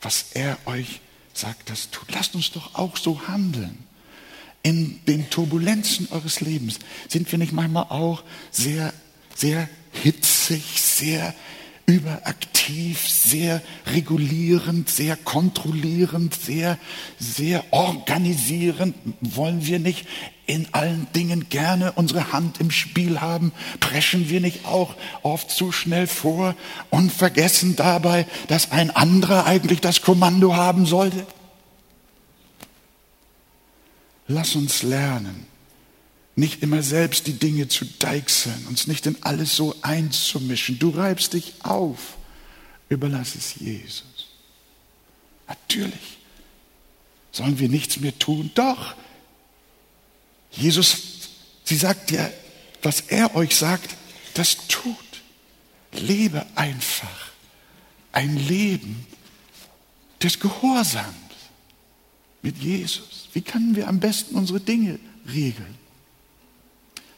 was 0.00 0.26
er 0.34 0.58
euch 0.66 1.00
sagt, 1.34 1.68
das 1.70 1.90
tut. 1.90 2.12
Lasst 2.12 2.34
uns 2.34 2.52
doch 2.52 2.74
auch 2.74 2.96
so 2.96 3.28
handeln. 3.28 3.85
In 4.66 4.98
den 5.06 5.30
Turbulenzen 5.30 6.08
eures 6.10 6.40
Lebens 6.40 6.80
sind 7.06 7.30
wir 7.30 7.38
nicht 7.38 7.52
manchmal 7.52 7.84
auch 7.84 8.24
sehr, 8.50 8.92
sehr 9.32 9.68
hitzig, 9.92 10.82
sehr 10.82 11.36
überaktiv, 11.86 13.08
sehr 13.08 13.62
regulierend, 13.86 14.90
sehr 14.90 15.16
kontrollierend, 15.16 16.34
sehr, 16.34 16.78
sehr 17.16 17.62
organisierend. 17.70 18.96
Wollen 19.20 19.64
wir 19.64 19.78
nicht 19.78 20.04
in 20.46 20.66
allen 20.72 21.06
Dingen 21.14 21.48
gerne 21.48 21.92
unsere 21.92 22.32
Hand 22.32 22.58
im 22.58 22.72
Spiel 22.72 23.20
haben? 23.20 23.52
Preschen 23.78 24.30
wir 24.30 24.40
nicht 24.40 24.66
auch 24.66 24.96
oft 25.22 25.48
zu 25.48 25.70
schnell 25.70 26.08
vor 26.08 26.56
und 26.90 27.12
vergessen 27.12 27.76
dabei, 27.76 28.26
dass 28.48 28.72
ein 28.72 28.90
anderer 28.90 29.46
eigentlich 29.46 29.80
das 29.80 30.02
Kommando 30.02 30.56
haben 30.56 30.86
sollte? 30.86 31.24
Lass 34.28 34.56
uns 34.56 34.82
lernen, 34.82 35.46
nicht 36.34 36.62
immer 36.62 36.82
selbst 36.82 37.26
die 37.26 37.38
Dinge 37.38 37.68
zu 37.68 37.84
deichseln, 37.84 38.66
uns 38.68 38.86
nicht 38.86 39.06
in 39.06 39.22
alles 39.22 39.56
so 39.56 39.74
einzumischen. 39.82 40.78
Du 40.78 40.90
reibst 40.90 41.32
dich 41.32 41.54
auf, 41.60 42.18
überlass 42.88 43.34
es 43.34 43.54
Jesus. 43.54 44.28
Natürlich 45.46 46.18
sollen 47.32 47.58
wir 47.58 47.68
nichts 47.68 47.98
mehr 48.00 48.18
tun. 48.18 48.50
Doch, 48.54 48.94
Jesus, 50.50 50.96
sie 51.64 51.76
sagt 51.76 52.10
ja, 52.10 52.28
was 52.82 53.00
er 53.02 53.34
euch 53.36 53.56
sagt, 53.56 53.96
das 54.34 54.66
tut. 54.68 54.96
Lebe 55.92 56.44
einfach 56.56 57.30
ein 58.12 58.36
Leben 58.36 59.06
des 60.22 60.40
Gehorsams 60.40 61.25
mit 62.46 62.58
Jesus. 62.58 63.28
Wie 63.32 63.40
können 63.40 63.74
wir 63.74 63.88
am 63.88 63.98
besten 63.98 64.36
unsere 64.36 64.60
Dinge 64.60 65.00
regeln? 65.34 65.74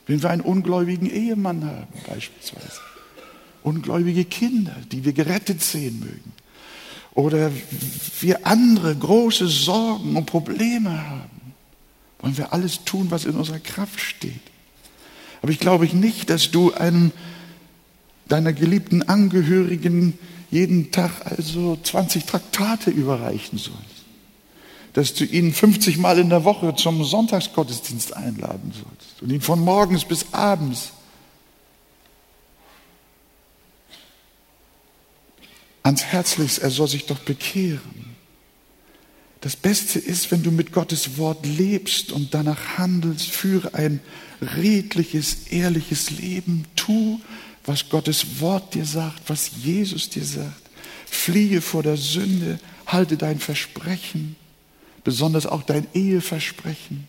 Wenn 0.07 0.23
wir 0.23 0.31
einen 0.31 0.41
ungläubigen 0.41 1.09
Ehemann 1.09 1.67
haben, 1.67 1.93
beispielsweise. 2.07 2.81
Ungläubige 3.63 4.25
Kinder, 4.25 4.75
die 4.91 5.05
wir 5.05 5.13
gerettet 5.13 5.63
sehen 5.63 6.01
mögen. 6.01 6.33
Oder 7.13 7.53
wir 8.21 8.47
andere 8.47 8.97
große 8.97 9.49
Sorgen 9.49 10.17
und 10.17 10.25
Probleme 10.25 11.07
haben. 11.11 11.53
Wollen 12.21 12.39
wir 12.39 12.55
alles 12.55 12.85
tun, 12.85 13.11
was 13.11 13.27
in 13.27 13.35
unserer 13.35 13.61
Kraft 13.61 14.01
steht. 14.01 14.41
Aber 15.43 15.53
ich 15.53 15.61
glaube 15.61 15.85
nicht, 15.95 16.31
dass 16.31 16.51
du 16.51 16.73
einem 16.73 17.13
deiner 18.29 18.55
geliebten 18.55 19.03
Angehörigen 19.03 20.19
jeden 20.51 20.91
Tag 20.91 21.11
also 21.27 21.77
20 21.83 22.25
Traktate 22.25 22.91
überreichen 22.91 23.59
sollst 23.59 23.98
dass 24.99 25.15
du 25.15 25.25
ihn 25.25 25.55
50 25.55 25.99
Mal 25.99 26.19
in 26.19 26.29
der 26.29 26.43
Woche 26.43 26.75
zum 26.75 27.05
Sonntagsgottesdienst 27.05 28.17
einladen 28.17 28.73
sollst 28.75 29.23
und 29.23 29.31
ihn 29.31 29.41
von 29.41 29.61
morgens 29.61 30.05
bis 30.05 30.33
abends 30.33 30.91
ans 35.85 36.03
Herz 36.03 36.37
er 36.59 36.71
soll 36.71 36.89
sich 36.89 37.07
doch 37.07 37.21
bekehren. 37.21 38.17
Das 39.41 39.55
Beste 39.55 40.01
ist, 40.01 40.33
wenn 40.33 40.43
du 40.43 40.51
mit 40.51 40.73
Gottes 40.73 41.17
Wort 41.17 41.47
lebst 41.47 42.11
und 42.11 42.35
danach 42.35 42.77
handelst, 42.77 43.31
führe 43.31 43.75
ein 43.75 44.01
redliches, 44.43 45.47
ehrliches 45.51 46.11
Leben, 46.11 46.65
tu, 46.75 47.21
was 47.65 47.89
Gottes 47.89 48.41
Wort 48.41 48.75
dir 48.75 48.85
sagt, 48.85 49.23
was 49.29 49.53
Jesus 49.63 50.11
dir 50.11 50.25
sagt. 50.25 50.69
Fliehe 51.07 51.61
vor 51.61 51.85
der 51.85 51.97
Sünde, 51.97 52.59
halte 52.85 53.17
dein 53.17 53.39
Versprechen 53.39 54.35
besonders 55.05 55.47
auch 55.47 55.63
dein 55.63 55.87
Eheversprechen. 55.95 57.09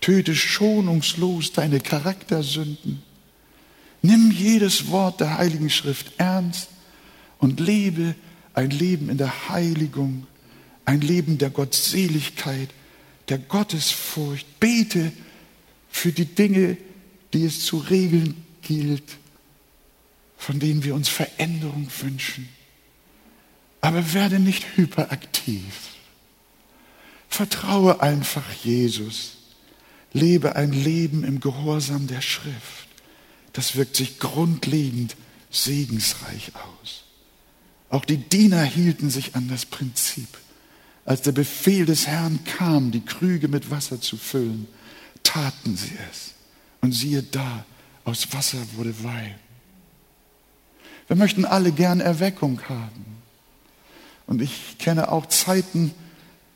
Töte 0.00 0.34
schonungslos 0.34 1.52
deine 1.52 1.80
Charaktersünden. 1.80 3.02
Nimm 4.02 4.30
jedes 4.30 4.88
Wort 4.88 5.20
der 5.20 5.36
Heiligen 5.36 5.68
Schrift 5.68 6.12
ernst 6.16 6.68
und 7.38 7.60
lebe 7.60 8.14
ein 8.54 8.70
Leben 8.70 9.10
in 9.10 9.18
der 9.18 9.48
Heiligung, 9.48 10.26
ein 10.84 11.00
Leben 11.00 11.38
der 11.38 11.50
Gottseligkeit, 11.50 12.70
der 13.28 13.38
Gottesfurcht. 13.38 14.46
Bete 14.58 15.12
für 15.90 16.12
die 16.12 16.24
Dinge, 16.24 16.76
die 17.32 17.44
es 17.44 17.64
zu 17.64 17.78
regeln 17.78 18.44
gilt, 18.62 19.18
von 20.36 20.58
denen 20.58 20.84
wir 20.84 20.94
uns 20.94 21.08
Veränderung 21.08 21.88
wünschen. 22.00 22.48
Aber 23.82 24.14
werde 24.14 24.38
nicht 24.38 24.76
hyperaktiv. 24.76 25.90
Vertraue 27.30 28.02
einfach 28.02 28.44
Jesus. 28.64 29.36
Lebe 30.12 30.56
ein 30.56 30.72
Leben 30.72 31.24
im 31.24 31.40
Gehorsam 31.40 32.08
der 32.08 32.20
Schrift. 32.20 32.88
Das 33.52 33.76
wirkt 33.76 33.96
sich 33.96 34.18
grundlegend 34.18 35.16
segensreich 35.50 36.52
aus. 36.54 37.04
Auch 37.88 38.04
die 38.04 38.18
Diener 38.18 38.62
hielten 38.62 39.10
sich 39.10 39.34
an 39.36 39.48
das 39.48 39.64
Prinzip. 39.64 40.28
Als 41.04 41.22
der 41.22 41.32
Befehl 41.32 41.86
des 41.86 42.06
Herrn 42.06 42.44
kam, 42.44 42.90
die 42.90 43.04
Krüge 43.04 43.48
mit 43.48 43.70
Wasser 43.70 44.00
zu 44.00 44.16
füllen, 44.16 44.68
taten 45.22 45.76
sie 45.76 45.96
es. 46.10 46.34
Und 46.80 46.92
siehe 46.92 47.22
da, 47.22 47.64
aus 48.04 48.32
Wasser 48.32 48.58
wurde 48.74 49.02
Wein. 49.02 49.34
Wir 51.06 51.16
möchten 51.16 51.44
alle 51.44 51.72
gern 51.72 52.00
Erweckung 52.00 52.60
haben. 52.68 53.04
Und 54.26 54.40
ich 54.42 54.78
kenne 54.78 55.10
auch 55.10 55.26
Zeiten, 55.26 55.92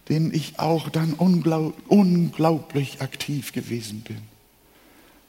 denen 0.08 0.34
ich 0.34 0.58
auch 0.58 0.88
dann 0.88 1.14
unglaub, 1.14 1.74
unglaublich 1.88 3.00
aktiv 3.00 3.52
gewesen 3.52 4.02
bin. 4.02 4.18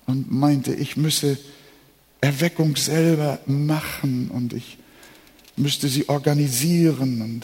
Und 0.06 0.32
meinte, 0.32 0.74
ich 0.74 0.98
müsse 0.98 1.38
Erweckung 2.22 2.76
selber 2.76 3.40
machen 3.46 4.30
und 4.30 4.54
ich 4.54 4.78
müsste 5.56 5.88
sie 5.88 6.10
organisieren 6.10 7.22
und 7.22 7.42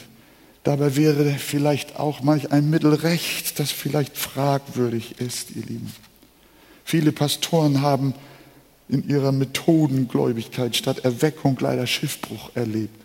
dabei 0.64 0.96
wäre 0.96 1.32
vielleicht 1.32 1.98
auch 1.98 2.22
manch 2.22 2.52
ein 2.52 2.70
Mittel 2.70 2.94
recht, 2.94 3.60
das 3.60 3.72
vielleicht 3.72 4.18
fragwürdig 4.18 5.20
ist, 5.20 5.52
ihr 5.56 5.64
Lieben. 5.64 5.92
Viele 6.84 7.12
Pastoren 7.12 7.82
haben 7.82 8.14
in 8.90 9.08
ihrer 9.08 9.32
Methodengläubigkeit 9.32 10.76
statt 10.76 11.00
Erweckung 11.00 11.58
leider 11.60 11.88
Schiffbruch 11.88 12.52
erlebt. 12.56 13.00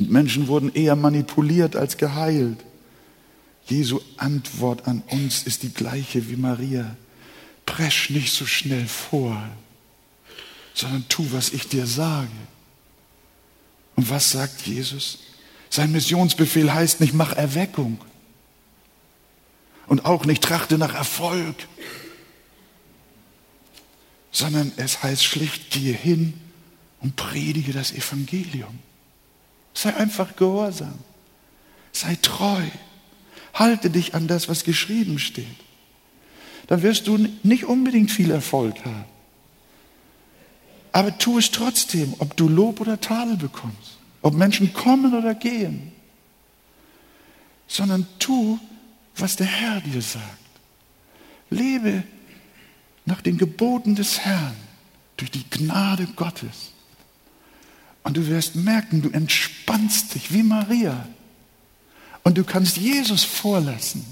Und 0.00 0.10
Menschen 0.10 0.48
wurden 0.48 0.72
eher 0.74 0.96
manipuliert 0.96 1.76
als 1.76 1.96
geheilt. 1.96 2.58
Jesu 3.70 4.00
Antwort 4.16 4.88
an 4.88 5.02
uns 5.10 5.44
ist 5.44 5.62
die 5.62 5.72
gleiche 5.72 6.28
wie 6.28 6.36
Maria. 6.36 6.96
Presch 7.66 8.10
nicht 8.10 8.32
so 8.32 8.44
schnell 8.44 8.86
vor, 8.86 9.40
sondern 10.74 11.06
tu, 11.08 11.30
was 11.30 11.50
ich 11.50 11.68
dir 11.68 11.86
sage. 11.86 12.28
Und 13.94 14.10
was 14.10 14.32
sagt 14.32 14.66
Jesus? 14.66 15.20
Sein 15.68 15.92
Missionsbefehl 15.92 16.72
heißt 16.72 17.00
nicht, 17.00 17.14
mach 17.14 17.32
Erweckung. 17.32 18.00
Und 19.86 20.04
auch 20.04 20.24
nicht 20.24 20.42
trachte 20.42 20.78
nach 20.78 20.94
Erfolg, 20.94 21.54
sondern 24.32 24.72
es 24.76 25.02
heißt 25.02 25.24
schlicht, 25.24 25.70
gehe 25.70 25.94
hin 25.94 26.40
und 27.00 27.16
predige 27.16 27.72
das 27.72 27.92
Evangelium. 27.92 28.78
Sei 29.74 29.94
einfach 29.94 30.34
gehorsam. 30.36 30.98
Sei 31.92 32.16
treu. 32.16 32.62
Halte 33.54 33.90
dich 33.90 34.14
an 34.14 34.26
das, 34.26 34.48
was 34.48 34.64
geschrieben 34.64 35.18
steht. 35.18 35.46
Dann 36.66 36.82
wirst 36.82 37.06
du 37.08 37.18
nicht 37.42 37.64
unbedingt 37.64 38.10
viel 38.10 38.30
Erfolg 38.30 38.84
haben. 38.84 39.04
Aber 40.92 41.16
tu 41.18 41.38
es 41.38 41.50
trotzdem, 41.50 42.14
ob 42.18 42.36
du 42.36 42.48
Lob 42.48 42.80
oder 42.80 43.00
Tadel 43.00 43.36
bekommst, 43.36 43.98
ob 44.22 44.34
Menschen 44.34 44.72
kommen 44.72 45.14
oder 45.14 45.34
gehen, 45.34 45.92
sondern 47.66 48.06
tu, 48.18 48.58
was 49.16 49.36
der 49.36 49.46
Herr 49.46 49.80
dir 49.80 50.02
sagt. 50.02 50.24
Lebe 51.50 52.02
nach 53.04 53.20
den 53.20 53.38
Geboten 53.38 53.94
des 53.94 54.20
Herrn 54.20 54.56
durch 55.16 55.30
die 55.30 55.48
Gnade 55.48 56.06
Gottes. 56.16 56.72
Und 58.02 58.16
du 58.16 58.26
wirst 58.26 58.56
merken, 58.56 59.02
du 59.02 59.10
entspannst 59.10 60.14
dich 60.14 60.32
wie 60.32 60.42
Maria 60.42 61.06
und 62.22 62.38
du 62.38 62.44
kannst 62.44 62.76
Jesus 62.76 63.24
vorlassen. 63.24 64.04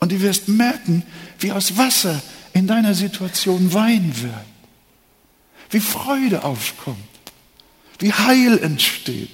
Und 0.00 0.12
du 0.12 0.20
wirst 0.20 0.48
merken, 0.48 1.04
wie 1.38 1.52
aus 1.52 1.76
Wasser 1.76 2.22
in 2.52 2.66
deiner 2.66 2.94
Situation 2.94 3.72
Wein 3.72 4.12
wird. 4.22 4.34
wie 5.70 5.80
Freude 5.80 6.44
aufkommt, 6.44 6.98
wie 7.98 8.12
Heil 8.12 8.58
entsteht. 8.58 9.30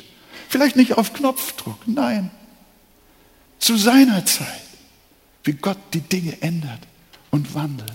Vielleicht 0.49 0.77
nicht 0.77 0.95
auf 0.95 1.13
Knopfdruck, 1.13 1.87
nein, 1.87 2.31
zu 3.59 3.77
seiner 3.77 4.25
Zeit, 4.25 4.63
wie 5.45 5.53
Gott 5.53 5.79
die 5.95 6.01
Dinge 6.01 6.41
ändert 6.43 6.81
und 7.31 7.55
wandelt. 7.55 7.93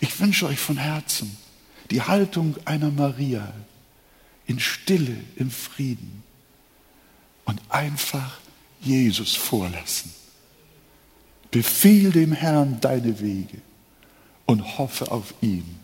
Ich 0.00 0.18
wünsche 0.20 0.46
euch 0.46 0.58
von 0.58 0.78
Herzen 0.78 1.36
die 1.90 2.02
Haltung 2.02 2.56
einer 2.64 2.90
Maria 2.90 3.52
in 4.46 4.60
Stille, 4.60 5.16
im 5.36 5.50
Frieden 5.50 6.22
und 7.50 7.60
einfach 7.68 8.38
Jesus 8.80 9.34
vorlassen. 9.34 10.14
Befehl 11.50 12.12
dem 12.12 12.30
Herrn 12.30 12.80
deine 12.80 13.18
Wege 13.18 13.60
und 14.46 14.78
hoffe 14.78 15.10
auf 15.10 15.34
ihn. 15.40 15.80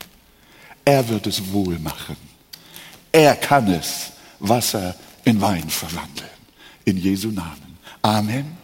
Er 0.84 1.08
wird 1.08 1.26
es 1.26 1.52
wohl 1.52 1.80
machen. 1.80 2.16
Er 3.10 3.34
kann 3.34 3.66
es, 3.72 4.12
Wasser 4.38 4.94
in 5.24 5.40
Wein 5.40 5.68
verwandeln. 5.68 6.30
In 6.84 6.98
Jesu 6.98 7.32
Namen. 7.32 7.78
Amen. 8.00 8.56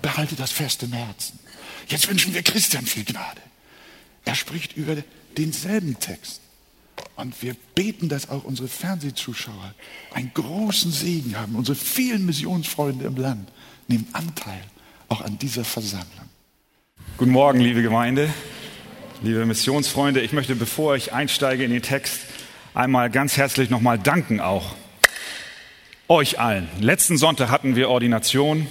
Behalte 0.00 0.36
das 0.36 0.52
fest 0.52 0.84
im 0.84 0.92
Herzen. 0.92 1.40
Jetzt 1.88 2.08
wünschen 2.08 2.34
wir 2.34 2.44
Christian 2.44 2.86
viel 2.86 3.04
Gnade. 3.04 3.40
Er 4.24 4.36
spricht 4.36 4.76
über 4.76 4.96
denselben 5.36 5.98
Text. 5.98 6.40
Und 7.16 7.42
wir 7.42 7.56
beten, 7.74 8.08
dass 8.08 8.30
auch 8.30 8.44
unsere 8.44 8.68
Fernsehzuschauer 8.68 9.74
einen 10.12 10.30
großen 10.34 10.92
Segen 10.92 11.36
haben. 11.36 11.56
Unsere 11.56 11.76
vielen 11.76 12.24
Missionsfreunde 12.26 13.06
im 13.06 13.16
Land 13.16 13.50
nehmen 13.88 14.06
Anteil 14.12 14.62
auch 15.08 15.20
an 15.20 15.38
dieser 15.38 15.64
Versammlung. 15.64 16.28
Guten 17.16 17.32
Morgen, 17.32 17.60
liebe 17.60 17.82
Gemeinde, 17.82 18.28
liebe 19.22 19.44
Missionsfreunde. 19.44 20.20
Ich 20.20 20.32
möchte, 20.32 20.54
bevor 20.54 20.94
ich 20.94 21.12
einsteige 21.12 21.64
in 21.64 21.70
den 21.70 21.82
Text, 21.82 22.20
einmal 22.74 23.10
ganz 23.10 23.36
herzlich 23.36 23.70
nochmal 23.70 23.98
danken 23.98 24.40
auch 24.40 24.76
euch 26.08 26.38
allen. 26.38 26.68
Letzten 26.80 27.18
Sonntag 27.18 27.50
hatten 27.50 27.76
wir 27.76 27.90
Ordination. 27.90 28.66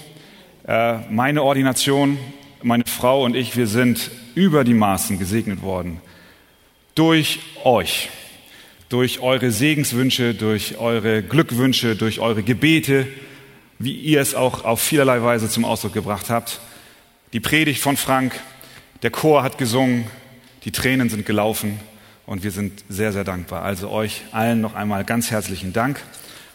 Äh, 0.67 0.97
meine 1.09 1.43
Ordination, 1.43 2.17
meine 2.63 2.83
Frau 2.85 3.23
und 3.23 3.35
ich, 3.35 3.55
wir 3.55 3.67
sind 3.67 4.09
über 4.33 4.63
die 4.63 4.73
Maßen 4.73 5.19
gesegnet 5.19 5.61
worden. 5.61 6.01
Durch 6.95 7.39
euch, 7.63 8.09
durch 8.89 9.19
eure 9.19 9.51
Segenswünsche, 9.51 10.33
durch 10.33 10.77
eure 10.77 11.21
Glückwünsche, 11.21 11.95
durch 11.95 12.19
eure 12.19 12.43
Gebete, 12.43 13.07
wie 13.79 13.93
ihr 13.93 14.21
es 14.21 14.33
auch 14.33 14.63
auf 14.63 14.81
vielerlei 14.81 15.21
Weise 15.21 15.49
zum 15.49 15.65
Ausdruck 15.65 15.93
gebracht 15.93 16.29
habt. 16.29 16.59
Die 17.33 17.39
Predigt 17.39 17.81
von 17.81 17.97
Frank, 17.97 18.39
der 19.03 19.11
Chor 19.11 19.43
hat 19.43 19.57
gesungen, 19.57 20.07
die 20.63 20.71
Tränen 20.71 21.09
sind 21.09 21.25
gelaufen 21.25 21.79
und 22.25 22.43
wir 22.43 22.51
sind 22.51 22.83
sehr, 22.89 23.11
sehr 23.11 23.23
dankbar. 23.23 23.63
Also 23.63 23.89
euch 23.89 24.21
allen 24.31 24.61
noch 24.61 24.73
einmal 24.73 25.03
ganz 25.03 25.31
herzlichen 25.31 25.73
Dank. 25.73 26.01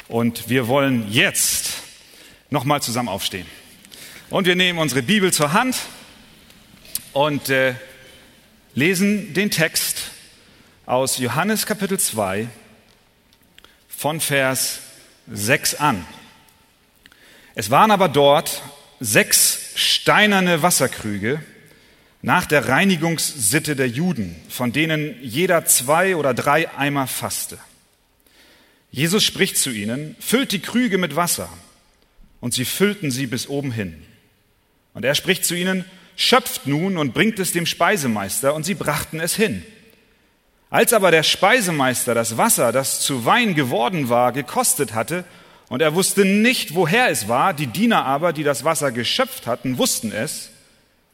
Und 0.09 0.49
wir 0.49 0.69
wollen 0.69 1.11
jetzt 1.11 1.83
nochmal 2.51 2.83
zusammen 2.83 3.09
aufstehen. 3.09 3.47
Und 4.31 4.47
wir 4.47 4.57
nehmen 4.57 4.79
unsere 4.79 5.03
Bibel 5.03 5.33
zur 5.33 5.53
Hand 5.53 5.77
und 7.13 7.49
äh, 7.51 7.75
lesen 8.75 9.35
den 9.35 9.51
Text 9.51 10.12
aus 10.87 11.19
Johannes 11.19 11.67
Kapitel 11.67 11.99
2 11.99 12.49
von 13.89 14.21
Vers 14.21 14.81
6 15.31 15.77
an. 15.77 16.05
Es 17.55 17.71
waren 17.71 17.91
aber 17.91 18.09
dort 18.09 18.63
sechs 18.99 19.73
steinerne 19.77 20.63
Wasserkrüge 20.63 21.43
nach 22.21 22.47
der 22.47 22.69
Reinigungssitte 22.69 23.77
der 23.77 23.89
Juden, 23.89 24.37
von 24.49 24.73
denen 24.73 25.17
jeder 25.23 25.65
zwei 25.67 26.17
oder 26.17 26.35
drei 26.35 26.73
Eimer 26.77 27.07
fasste. 27.07 27.59
Jesus 28.91 29.25
spricht 29.25 29.59
zu 29.59 29.71
ihnen, 29.71 30.17
füllt 30.21 30.53
die 30.53 30.61
Krüge 30.61 30.99
mit 30.99 31.17
Wasser. 31.17 31.49
Und 32.41 32.55
sie 32.55 32.65
füllten 32.65 33.11
sie 33.11 33.27
bis 33.27 33.49
oben 33.49 33.73
hin. 33.73 34.05
Und 34.95 35.05
er 35.05 35.15
spricht 35.15 35.45
zu 35.45 35.55
ihnen, 35.55 35.85
schöpft 36.17 36.67
nun 36.67 36.97
und 36.99 37.15
bringt 37.15 37.39
es 37.39 37.53
dem 37.53 37.67
Speisemeister, 37.67 38.53
und 38.55 38.65
sie 38.65 38.75
brachten 38.75 39.21
es 39.21 39.35
hin. 39.35 39.65
Als 40.73 40.95
aber 40.95 41.11
der 41.11 41.23
Speisemeister 41.23 42.15
das 42.15 42.39
Wasser, 42.39 42.73
das 42.73 43.01
zu 43.03 43.27
Wein 43.27 43.55
geworden 43.55 44.09
war, 44.09 44.33
gekostet 44.33 44.95
hatte, 44.95 45.27
und 45.69 45.83
er 45.83 45.95
wusste 45.95 46.25
nicht, 46.25 46.75
woher 46.75 47.11
es 47.11 47.29
war, 47.29 47.53
die 47.53 47.67
Diener 47.67 48.07
aber, 48.07 48.33
die 48.33 48.43
das 48.43 48.65
Wasser 48.65 48.91
geschöpft 48.91 49.47
hatten, 49.47 49.77
wussten 49.77 50.13
es, 50.13 50.51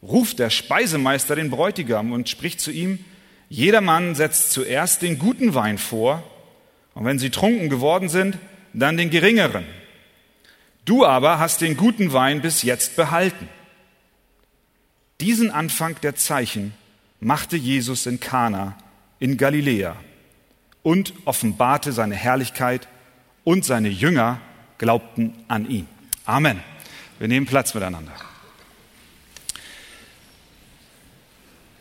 ruft 0.01 0.39
der 0.39 0.51
Speisemeister 0.51 1.35
den 1.35 1.51
Bräutigam 1.51 2.13
und 2.13 2.29
spricht 2.29 2.61
zu 2.61 2.71
ihm, 2.71 3.05
jeder 3.49 3.81
Mann 3.81 4.15
setzt 4.15 4.53
zuerst 4.53 5.03
den 5.03 5.19
guten 5.19 5.57
Wein 5.57 5.79
vor, 5.79 6.23
und 6.95 7.05
wenn 7.05 7.19
sie 7.19 7.31
trunken 7.31 7.69
geworden 7.69 8.09
sind, 8.09 8.39
dann 8.75 8.97
den 8.97 9.11
geringeren. 9.11 9.67
Du 10.85 11.05
aber 11.05 11.41
hast 11.41 11.63
den 11.63 11.77
guten 11.77 12.13
Wein 12.13 12.43
bis 12.43 12.63
jetzt 12.63 12.95
behalten. 12.95 13.49
Diesen 15.21 15.51
Anfang 15.51 16.01
der 16.01 16.15
Zeichen 16.15 16.75
machte 17.19 17.57
Jesus 17.57 18.07
in 18.07 18.21
Kana 18.21 18.77
in 19.21 19.37
Galiläa 19.37 19.97
und 20.83 21.13
offenbarte 21.25 21.93
seine 21.93 22.15
Herrlichkeit 22.15 22.89
und 23.45 23.65
seine 23.65 23.89
Jünger 23.89 24.41
glaubten 24.79 25.35
an 25.49 25.69
ihn. 25.69 25.89
Amen. 26.25 26.63
Wir 27.19 27.29
nehmen 27.29 27.47
Platz 27.47 27.75
miteinander. 27.75 28.13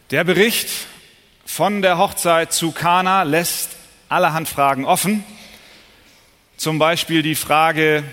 Der 0.09 0.23
Bericht 0.23 0.69
von 1.45 1.81
der 1.81 1.97
Hochzeit 1.97 2.53
zu 2.53 2.71
Kana 2.71 3.23
lässt 3.23 3.75
allerhand 4.09 4.47
Fragen 4.47 4.85
offen. 4.85 5.23
Zum 6.55 6.79
Beispiel 6.79 7.21
die 7.21 7.35
Frage, 7.35 8.03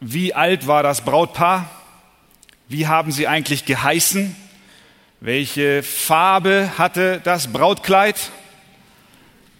wie 0.00 0.34
alt 0.34 0.66
war 0.66 0.82
das 0.82 1.02
Brautpaar? 1.02 1.70
Wie 2.68 2.86
haben 2.88 3.12
sie 3.12 3.28
eigentlich 3.28 3.64
geheißen? 3.64 4.34
Welche 5.24 5.84
Farbe 5.84 6.72
hatte 6.78 7.20
das 7.22 7.52
Brautkleid? 7.52 8.16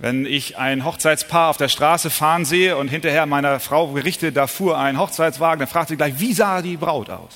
Wenn 0.01 0.27
ich 0.27 0.59
ein 0.59 0.85
Hochzeitspaar 0.85 1.51
auf 1.51 1.57
der 1.57 1.68
Straße 1.68 2.11
fahren 2.11 2.44
sehe 2.44 2.77
und 2.77 2.88
hinterher 2.88 3.27
meiner 3.27 3.61
Frau 3.61 3.87
berichte, 3.87 4.33
da 4.33 4.48
fuhr 4.48 4.77
ein 4.77 4.98
Hochzeitswagen, 4.98 5.61
dann 5.61 5.68
fragt 5.68 5.90
sie 5.90 5.96
gleich, 5.96 6.18
wie 6.18 6.33
sah 6.33 6.62
die 6.62 6.77
Braut 6.77 7.11
aus? 7.11 7.31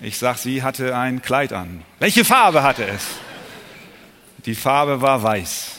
Ich 0.00 0.18
sage, 0.18 0.36
sie 0.36 0.64
hatte 0.64 0.96
ein 0.96 1.22
Kleid 1.22 1.52
an. 1.52 1.84
Welche 2.00 2.24
Farbe 2.24 2.64
hatte 2.64 2.84
es? 2.84 3.06
Die 4.44 4.56
Farbe 4.56 5.00
war 5.00 5.22
weiß. 5.22 5.76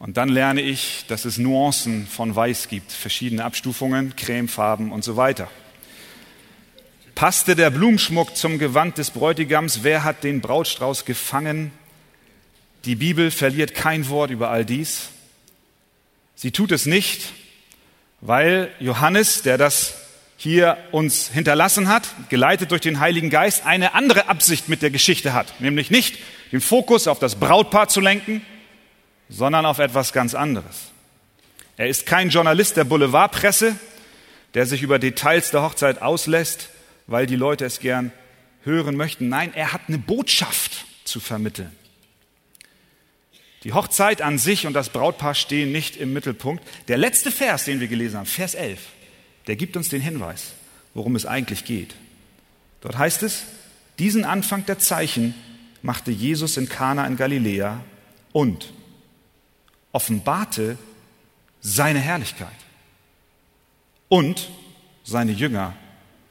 Und 0.00 0.16
dann 0.16 0.28
lerne 0.28 0.60
ich, 0.60 1.04
dass 1.06 1.24
es 1.24 1.38
Nuancen 1.38 2.08
von 2.08 2.34
Weiß 2.34 2.66
gibt, 2.66 2.90
verschiedene 2.90 3.44
Abstufungen, 3.44 4.16
Cremefarben 4.16 4.90
und 4.90 5.04
so 5.04 5.16
weiter. 5.16 5.46
Passte 7.18 7.56
der 7.56 7.70
Blumenschmuck 7.70 8.36
zum 8.36 8.60
Gewand 8.60 8.96
des 8.96 9.10
Bräutigams? 9.10 9.82
Wer 9.82 10.04
hat 10.04 10.22
den 10.22 10.40
Brautstrauß 10.40 11.04
gefangen? 11.04 11.72
Die 12.84 12.94
Bibel 12.94 13.32
verliert 13.32 13.74
kein 13.74 14.08
Wort 14.08 14.30
über 14.30 14.50
all 14.50 14.64
dies. 14.64 15.08
Sie 16.36 16.52
tut 16.52 16.70
es 16.70 16.86
nicht, 16.86 17.32
weil 18.20 18.70
Johannes, 18.78 19.42
der 19.42 19.58
das 19.58 19.94
hier 20.36 20.78
uns 20.92 21.28
hinterlassen 21.28 21.88
hat, 21.88 22.06
geleitet 22.28 22.70
durch 22.70 22.82
den 22.82 23.00
Heiligen 23.00 23.30
Geist, 23.30 23.66
eine 23.66 23.94
andere 23.94 24.28
Absicht 24.28 24.68
mit 24.68 24.80
der 24.80 24.90
Geschichte 24.90 25.32
hat, 25.32 25.60
nämlich 25.60 25.90
nicht 25.90 26.18
den 26.52 26.60
Fokus 26.60 27.08
auf 27.08 27.18
das 27.18 27.34
Brautpaar 27.34 27.88
zu 27.88 28.00
lenken, 28.00 28.46
sondern 29.28 29.66
auf 29.66 29.80
etwas 29.80 30.12
ganz 30.12 30.36
anderes. 30.36 30.92
Er 31.76 31.88
ist 31.88 32.06
kein 32.06 32.28
Journalist 32.30 32.76
der 32.76 32.84
Boulevardpresse, 32.84 33.74
der 34.54 34.66
sich 34.66 34.82
über 34.82 35.00
Details 35.00 35.50
der 35.50 35.62
Hochzeit 35.62 36.00
auslässt, 36.00 36.68
weil 37.08 37.26
die 37.26 37.36
Leute 37.36 37.64
es 37.64 37.80
gern 37.80 38.12
hören 38.62 38.94
möchten. 38.96 39.28
Nein, 39.28 39.52
er 39.54 39.72
hat 39.72 39.82
eine 39.88 39.98
Botschaft 39.98 40.84
zu 41.04 41.18
vermitteln. 41.18 41.72
Die 43.64 43.72
Hochzeit 43.72 44.22
an 44.22 44.38
sich 44.38 44.66
und 44.66 44.74
das 44.74 44.90
Brautpaar 44.90 45.34
stehen 45.34 45.72
nicht 45.72 45.96
im 45.96 46.12
Mittelpunkt. 46.12 46.62
Der 46.86 46.96
letzte 46.96 47.32
Vers, 47.32 47.64
den 47.64 47.80
wir 47.80 47.88
gelesen 47.88 48.18
haben, 48.18 48.26
Vers 48.26 48.54
11, 48.54 48.78
der 49.48 49.56
gibt 49.56 49.76
uns 49.76 49.88
den 49.88 50.00
Hinweis, 50.00 50.52
worum 50.94 51.16
es 51.16 51.26
eigentlich 51.26 51.64
geht. 51.64 51.96
Dort 52.82 52.96
heißt 52.96 53.24
es, 53.24 53.42
diesen 53.98 54.24
Anfang 54.24 54.64
der 54.66 54.78
Zeichen 54.78 55.34
machte 55.82 56.12
Jesus 56.12 56.56
in 56.56 56.68
Kana 56.68 57.06
in 57.06 57.16
Galiläa 57.16 57.82
und 58.32 58.72
offenbarte 59.90 60.78
seine 61.60 61.98
Herrlichkeit. 61.98 62.48
Und 64.08 64.48
seine 65.04 65.32
Jünger 65.32 65.74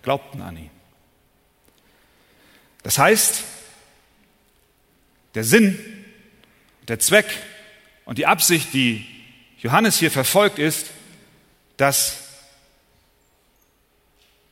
glaubten 0.07 0.41
an 0.41 0.55
ihn. 0.55 0.69
Das 2.81 2.97
heißt, 2.97 3.43
der 5.35 5.43
Sinn, 5.43 5.77
der 6.87 6.97
Zweck 6.99 7.25
und 8.05 8.17
die 8.17 8.25
Absicht, 8.25 8.73
die 8.73 9.05
Johannes 9.59 9.99
hier 9.99 10.09
verfolgt, 10.09 10.59
ist, 10.59 10.85
dass 11.75 12.19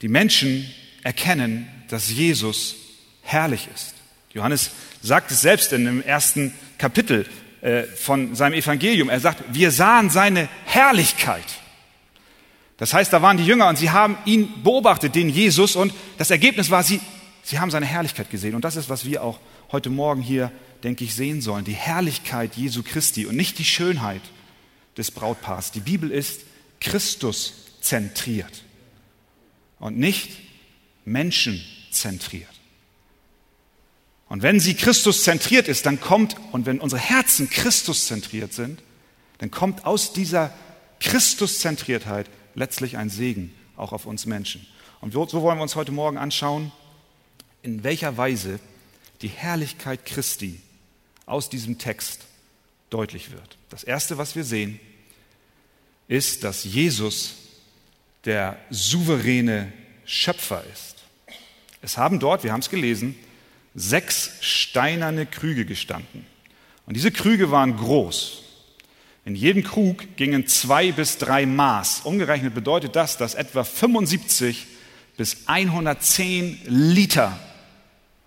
die 0.02 0.10
Menschen 0.10 0.70
erkennen, 1.04 1.72
dass 1.88 2.10
Jesus 2.10 2.76
herrlich 3.22 3.70
ist. 3.74 3.94
Johannes 4.34 4.72
sagt 5.02 5.32
es 5.32 5.40
selbst 5.40 5.72
in 5.72 5.86
dem 5.86 6.04
ersten 6.04 6.54
Kapitel 6.78 7.26
äh, 7.62 7.84
von 7.84 8.36
seinem 8.36 8.56
Evangelium. 8.56 9.08
Er 9.08 9.22
sagt, 9.22 9.42
wir 9.54 9.72
sahen 9.72 10.10
seine 10.10 10.50
Herrlichkeit. 10.66 11.48
Das 12.78 12.94
heißt, 12.94 13.14
da 13.14 13.22
waren 13.22 13.38
die 13.38 13.46
Jünger 13.46 13.70
und 13.70 13.78
sie 13.78 13.92
haben 13.92 14.18
ihn 14.26 14.64
beobachtet, 14.64 15.16
den 15.16 15.30
Jesus, 15.30 15.76
und 15.76 15.94
das 16.18 16.30
Ergebnis 16.30 16.70
war, 16.70 16.84
sie, 16.84 17.00
sie 17.44 17.60
haben 17.60 17.72
seine 17.72 17.86
Herrlichkeit 17.86 18.30
gesehen. 18.30 18.56
Und 18.56 18.66
das 18.66 18.76
ist, 18.76 18.90
was 18.90 19.06
wir 19.06 19.24
auch 19.24 19.40
heute 19.72 19.90
Morgen 19.90 20.22
hier, 20.22 20.52
denke 20.84 21.04
ich, 21.06 21.16
sehen 21.16 21.42
sollen. 21.42 21.64
Die 21.64 21.74
Herrlichkeit 21.74 22.56
Jesu 22.56 22.84
Christi 22.84 23.26
und 23.26 23.36
nicht 23.36 23.58
die 23.60 23.66
Schönheit 23.66 24.22
des 24.98 25.12
Brautpaars. 25.12 25.72
Die 25.72 25.80
Bibel 25.80 26.12
ist 26.12 26.42
Christus 26.82 27.54
zentriert 27.82 28.64
und 29.80 29.98
nicht 29.98 30.32
menschenzentriert. 31.06 32.50
Und 34.28 34.42
wenn 34.42 34.60
sie 34.60 34.74
Christus 34.74 35.24
zentriert 35.24 35.68
ist, 35.68 35.86
dann 35.86 36.02
kommt, 36.02 36.36
und 36.52 36.66
wenn 36.66 36.80
unsere 36.80 37.02
Herzen 37.02 37.50
Christus 37.50 38.08
zentriert 38.08 38.54
sind, 38.54 38.82
dann 39.38 39.52
kommt 39.52 39.86
aus 39.86 40.14
dieser 40.14 40.54
Christuszentriertheit 41.00 42.28
letztlich 42.56 42.98
ein 42.98 43.10
Segen 43.10 43.54
auch 43.78 43.92
auf 43.92 44.06
uns 44.06 44.26
Menschen. 44.26 44.66
Und 45.02 45.14
so 45.14 45.42
wollen 45.42 45.58
wir 45.58 45.64
uns 45.64 45.76
heute 45.76 45.92
Morgen 45.92 46.18
anschauen, 46.18 46.72
in 47.62 47.84
welcher 47.84 48.18
Weise 48.18 48.60
die 49.22 49.28
Herrlichkeit 49.28 50.06
Christi 50.06 50.62
aus 51.26 51.50
diesem 51.50 51.78
Text 51.78 52.22
deutlich 52.90 53.32
wird. 53.32 53.58
Das 53.70 53.84
Erste, 53.84 54.18
was 54.18 54.36
wir 54.36 54.44
sehen, 54.44 54.80
ist, 56.08 56.44
dass 56.44 56.64
Jesus 56.64 57.36
der 58.26 58.58
souveräne 58.70 59.72
Schöpfer 60.06 60.64
ist. 60.74 60.96
Es 61.82 61.98
haben 61.98 62.20
dort, 62.20 62.44
wir 62.44 62.52
haben 62.52 62.62
es 62.62 62.70
gelesen, 62.70 63.16
sechs 63.76 64.32
steinerne 64.42 65.26
Krüge 65.26 65.66
gestanden. 65.66 66.26
Und 66.86 66.96
diese 66.96 67.12
Krüge 67.12 67.52
waren 67.52 67.76
groß. 67.78 68.45
In 69.26 69.34
jedem 69.34 69.64
Krug 69.64 70.18
gingen 70.18 70.46
zwei 70.46 70.92
bis 70.92 71.18
drei 71.18 71.48
Maß. 71.48 72.02
Umgerechnet 72.02 72.54
bedeutet 72.54 72.96
das, 72.96 73.18
dass 73.18 73.34
etwa 73.34 73.64
75 73.64 74.68
bis 75.18 75.48
110 75.48 76.60
Liter 76.66 77.38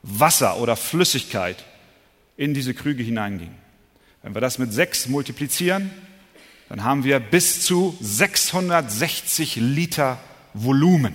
Wasser 0.02 0.58
oder 0.58 0.76
Flüssigkeit 0.76 1.64
in 2.36 2.52
diese 2.52 2.74
Krüge 2.74 3.02
hineingingen. 3.02 3.54
Wenn 4.22 4.34
wir 4.34 4.40
das 4.40 4.58
mit 4.58 4.72
sechs 4.72 5.06
multiplizieren, 5.06 5.90
dann 6.68 6.82
haben 6.82 7.04
wir 7.04 7.20
bis 7.20 7.64
zu 7.64 7.96
660 8.00 9.56
Liter 9.56 10.18
Volumen. 10.52 11.14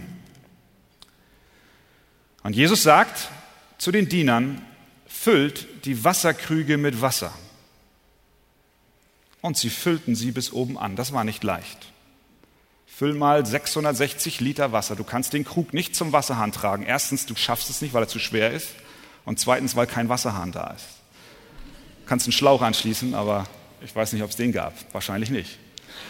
Und 2.44 2.56
Jesus 2.56 2.84
sagt 2.84 3.30
zu 3.78 3.92
den 3.92 4.08
Dienern, 4.08 4.62
füllt 5.08 5.68
die 5.86 6.04
Wasserkrüge 6.04 6.78
mit 6.78 7.02
Wasser. 7.02 7.34
Und 9.44 9.58
sie 9.58 9.70
füllten 9.70 10.16
sie 10.16 10.32
bis 10.32 10.54
oben 10.54 10.78
an. 10.78 10.96
Das 10.96 11.12
war 11.12 11.26
nicht 11.26 11.44
leicht. 11.44 11.92
Füll 12.88 13.14
mal 13.14 13.46
660 13.46 14.40
Liter 14.40 14.72
Wasser. 14.72 14.96
Du 14.96 15.04
kannst 15.04 15.34
den 15.34 15.44
Krug 15.44 15.74
nicht 15.74 15.98
zum 15.98 16.14
Wasserhahn 16.14 16.54
tragen. 16.54 16.84
Erstens, 16.84 17.26
du 17.26 17.36
schaffst 17.36 17.70
es 17.70 17.82
nicht, 17.82 17.94
weil 17.94 18.04
er 18.04 18.08
zu 18.08 18.20
schwer 18.20 18.52
ist. 18.52 18.70
Und 19.26 19.40
zweitens, 19.40 19.76
weil 19.76 19.86
kein 19.86 20.08
Wasserhahn 20.08 20.54
da 20.54 20.68
ist. 20.68 20.86
Du 22.04 22.08
kannst 22.08 22.26
einen 22.26 22.32
Schlauch 22.32 22.62
anschließen, 22.62 23.14
aber 23.16 23.46
ich 23.84 23.94
weiß 23.94 24.14
nicht, 24.14 24.24
ob 24.24 24.30
es 24.30 24.38
den 24.38 24.54
gab. 24.54 24.74
Wahrscheinlich 24.94 25.30
nicht. 25.30 25.58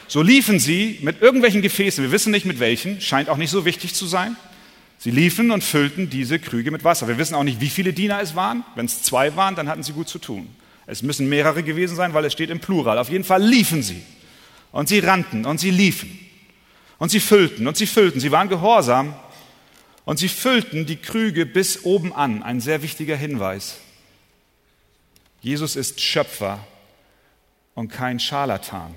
So 0.08 0.22
liefen 0.22 0.60
sie 0.60 1.00
mit 1.02 1.20
irgendwelchen 1.20 1.64
Gefäßen. 1.64 2.04
Wir 2.04 2.12
wissen 2.12 2.30
nicht 2.30 2.46
mit 2.46 2.60
welchen. 2.60 3.02
Scheint 3.02 3.30
auch 3.30 3.38
nicht 3.38 3.50
so 3.50 3.66
wichtig 3.66 3.96
zu 3.96 4.06
sein. 4.06 4.38
Sie 5.00 5.10
liefen 5.10 5.50
und 5.50 5.64
füllten 5.64 6.12
diese 6.12 6.38
Krüge 6.38 6.70
mit 6.70 6.84
Wasser. 6.84 7.08
Wir 7.08 7.18
wissen 7.18 7.34
auch 7.34 7.44
nicht, 7.44 7.62
wie 7.62 7.70
viele 7.70 7.94
Diener 7.94 8.22
es 8.22 8.36
waren. 8.36 8.64
Wenn 8.76 8.86
es 8.86 9.02
zwei 9.02 9.36
waren, 9.36 9.56
dann 9.56 9.70
hatten 9.70 9.82
sie 9.82 9.94
gut 9.94 10.08
zu 10.08 10.20
tun. 10.20 10.56
Es 10.86 11.02
müssen 11.02 11.30
mehrere 11.30 11.64
gewesen 11.64 11.96
sein, 11.96 12.14
weil 12.14 12.26
es 12.26 12.34
steht 12.34 12.50
im 12.50 12.60
Plural. 12.60 12.98
Auf 12.98 13.10
jeden 13.10 13.24
Fall 13.24 13.42
liefen 13.42 13.82
sie. 13.82 14.04
Und 14.72 14.90
sie 14.90 15.00
rannten 15.00 15.46
und 15.46 15.60
sie 15.60 15.72
liefen. 15.72 16.20
Und 16.98 17.10
sie 17.10 17.20
füllten 17.20 17.68
und 17.68 17.78
sie 17.78 17.88
füllten. 17.88 18.20
Sie 18.20 18.32
waren 18.32 18.50
gehorsam. 18.50 19.16
Und 20.06 20.20
sie 20.20 20.28
füllten 20.28 20.86
die 20.86 20.98
Krüge 20.98 21.46
bis 21.46 21.86
oben 21.86 22.14
an. 22.14 22.44
Ein 22.44 22.60
sehr 22.60 22.82
wichtiger 22.82 23.16
Hinweis. 23.16 23.78
Jesus 25.42 25.76
ist 25.76 26.02
Schöpfer 26.02 26.66
und 27.76 27.90
kein 27.90 28.20
Scharlatan. 28.20 28.96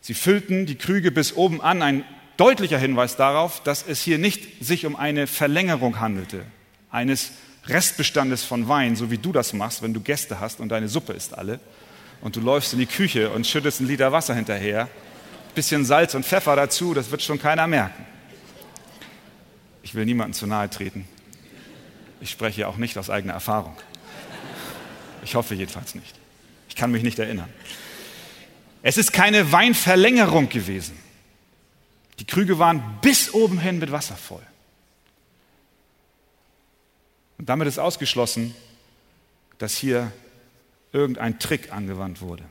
Sie 0.00 0.14
füllten 0.14 0.66
die 0.66 0.76
Krüge 0.76 1.10
bis 1.10 1.34
oben 1.34 1.60
an. 1.60 1.82
Ein 1.82 2.04
deutlicher 2.36 2.78
Hinweis 2.78 3.16
darauf, 3.16 3.62
dass 3.62 3.86
es 3.86 4.02
hier 4.02 4.18
nicht 4.18 4.64
sich 4.64 4.86
um 4.86 4.96
eine 4.96 5.26
Verlängerung 5.26 6.00
handelte, 6.00 6.44
eines 6.90 7.32
Restbestandes 7.66 8.44
von 8.44 8.68
Wein, 8.68 8.96
so 8.96 9.10
wie 9.10 9.18
du 9.18 9.32
das 9.32 9.52
machst, 9.52 9.82
wenn 9.82 9.94
du 9.94 10.00
Gäste 10.00 10.40
hast 10.40 10.60
und 10.60 10.70
deine 10.70 10.88
Suppe 10.88 11.12
ist 11.12 11.36
alle 11.36 11.60
und 12.20 12.36
du 12.36 12.40
läufst 12.40 12.72
in 12.72 12.78
die 12.78 12.86
Küche 12.86 13.30
und 13.30 13.46
schüttest 13.46 13.80
einen 13.80 13.88
Liter 13.88 14.12
Wasser 14.12 14.34
hinterher, 14.34 14.88
bisschen 15.54 15.84
Salz 15.84 16.14
und 16.14 16.24
Pfeffer 16.24 16.56
dazu, 16.56 16.94
das 16.94 17.10
wird 17.10 17.22
schon 17.22 17.38
keiner 17.38 17.66
merken. 17.66 18.06
Ich 19.82 19.94
will 19.94 20.04
niemandem 20.04 20.34
zu 20.34 20.46
nahe 20.46 20.70
treten. 20.70 21.06
Ich 22.20 22.30
spreche 22.30 22.68
auch 22.68 22.76
nicht 22.76 22.98
aus 22.98 23.10
eigener 23.10 23.32
Erfahrung. 23.32 23.76
Ich 25.24 25.34
hoffe 25.34 25.54
jedenfalls 25.54 25.94
nicht. 25.94 26.14
Ich 26.68 26.76
kann 26.76 26.90
mich 26.90 27.02
nicht 27.02 27.18
erinnern. 27.18 27.48
Es 28.82 28.96
ist 28.96 29.12
keine 29.12 29.52
Weinverlängerung 29.52 30.48
gewesen. 30.48 30.96
Die 32.18 32.24
Krüge 32.24 32.58
waren 32.58 32.82
bis 33.02 33.32
oben 33.32 33.58
hin 33.58 33.78
mit 33.78 33.92
Wasser 33.92 34.16
voll. 34.16 34.42
Und 37.40 37.48
damit 37.48 37.66
ist 37.66 37.78
ausgeschlossen, 37.78 38.54
dass 39.56 39.74
hier 39.74 40.12
irgendein 40.92 41.38
Trick 41.38 41.72
angewandt 41.72 42.20
wurde. 42.20 42.44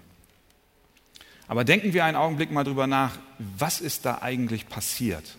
Aber 1.48 1.64
denken 1.64 1.94
wir 1.94 2.06
einen 2.06 2.18
Augenblick 2.18 2.50
mal 2.50 2.64
drüber 2.64 2.88
nach, 2.88 3.20
was 3.38 3.82
ist 3.82 4.06
da 4.06 4.24
eigentlich 4.24 4.68
passiert? 4.68 5.38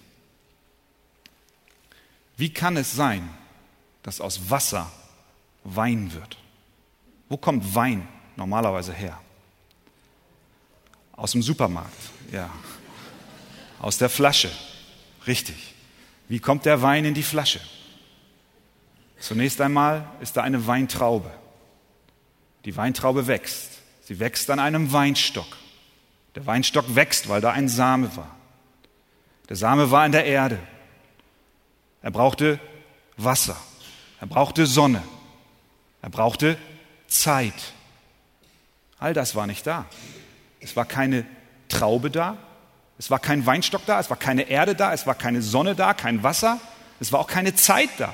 Wie 2.36 2.54
kann 2.54 2.76
es 2.76 2.94
sein, 2.94 3.28
dass 4.04 4.20
aus 4.20 4.50
Wasser 4.50 4.88
Wein 5.64 6.14
wird? 6.14 6.36
Wo 7.28 7.36
kommt 7.36 7.74
Wein 7.74 8.06
normalerweise 8.36 8.92
her? 8.92 9.20
Aus 11.10 11.32
dem 11.32 11.42
Supermarkt, 11.42 11.98
ja. 12.30 12.48
Aus 13.80 13.98
der 13.98 14.10
Flasche, 14.10 14.52
richtig. 15.26 15.74
Wie 16.28 16.38
kommt 16.38 16.66
der 16.66 16.82
Wein 16.82 17.04
in 17.04 17.14
die 17.14 17.24
Flasche? 17.24 17.60
Zunächst 19.20 19.60
einmal 19.60 20.08
ist 20.20 20.36
da 20.36 20.42
eine 20.42 20.66
Weintraube. 20.66 21.30
Die 22.64 22.76
Weintraube 22.76 23.26
wächst. 23.26 23.78
Sie 24.02 24.18
wächst 24.18 24.50
an 24.50 24.58
einem 24.58 24.92
Weinstock. 24.92 25.56
Der 26.34 26.46
Weinstock 26.46 26.94
wächst, 26.94 27.28
weil 27.28 27.40
da 27.40 27.52
ein 27.52 27.68
Same 27.68 28.16
war. 28.16 28.34
Der 29.48 29.56
Same 29.56 29.90
war 29.90 30.04
in 30.06 30.12
der 30.12 30.24
Erde. 30.24 30.58
Er 32.02 32.10
brauchte 32.10 32.58
Wasser. 33.16 33.56
Er 34.20 34.26
brauchte 34.26 34.66
Sonne. 34.66 35.02
Er 36.02 36.10
brauchte 36.10 36.56
Zeit. 37.06 37.54
All 38.98 39.14
das 39.14 39.34
war 39.34 39.46
nicht 39.46 39.66
da. 39.66 39.86
Es 40.60 40.76
war 40.76 40.84
keine 40.84 41.26
Traube 41.68 42.10
da, 42.10 42.36
es 42.98 43.10
war 43.10 43.18
kein 43.18 43.46
Weinstock 43.46 43.86
da, 43.86 43.98
es 43.98 44.10
war 44.10 44.18
keine 44.18 44.42
Erde 44.42 44.74
da, 44.74 44.92
es 44.92 45.06
war 45.06 45.14
keine 45.14 45.40
Sonne 45.40 45.74
da, 45.74 45.94
kein 45.94 46.22
Wasser, 46.22 46.60
es 47.00 47.12
war 47.12 47.20
auch 47.20 47.26
keine 47.26 47.54
Zeit 47.54 47.88
da. 47.96 48.12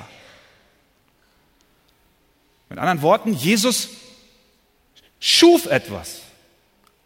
Mit 2.69 2.79
anderen 2.79 3.03
Worten, 3.03 3.33
Jesus 3.33 3.89
schuf 5.21 5.67
etwas 5.67 6.23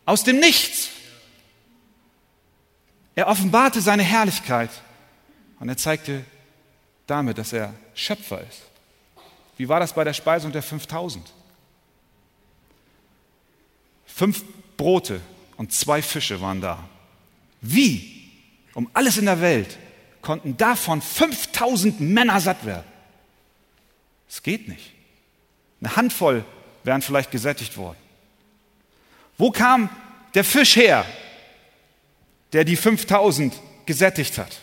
aus 0.04 0.24
dem 0.24 0.38
Nichts. 0.40 0.90
Er 3.14 3.28
offenbarte 3.28 3.80
seine 3.80 4.02
Herrlichkeit 4.02 4.70
und 5.58 5.68
er 5.68 5.76
zeigte 5.76 6.24
damit, 7.06 7.38
dass 7.38 7.52
er 7.52 7.74
Schöpfer 7.94 8.40
ist. 8.40 8.62
Wie 9.56 9.68
war 9.68 9.80
das 9.80 9.92
bei 9.92 10.04
der 10.04 10.14
Speisung 10.14 10.52
der 10.52 10.62
5000? 10.62 11.32
Fünf 14.06 14.42
Brote 14.76 15.20
und 15.56 15.72
zwei 15.72 16.00
Fische 16.00 16.40
waren 16.40 16.60
da. 16.60 16.88
Wie, 17.60 18.30
um 18.74 18.88
alles 18.94 19.18
in 19.18 19.26
der 19.26 19.40
Welt, 19.40 19.78
konnten 20.22 20.56
davon 20.56 21.02
5000 21.02 22.00
Männer 22.00 22.40
satt 22.40 22.64
werden? 22.64 22.86
Es 24.28 24.42
geht 24.42 24.68
nicht. 24.68 24.92
Eine 25.80 25.96
Handvoll 25.96 26.44
wären 26.84 27.02
vielleicht 27.02 27.30
gesättigt 27.30 27.76
worden. 27.76 27.98
Wo 29.38 29.50
kam 29.50 29.88
der 30.34 30.44
Fisch 30.44 30.76
her, 30.76 31.04
der 32.52 32.64
die 32.64 32.76
5000 32.76 33.54
gesättigt 33.86 34.38
hat? 34.38 34.60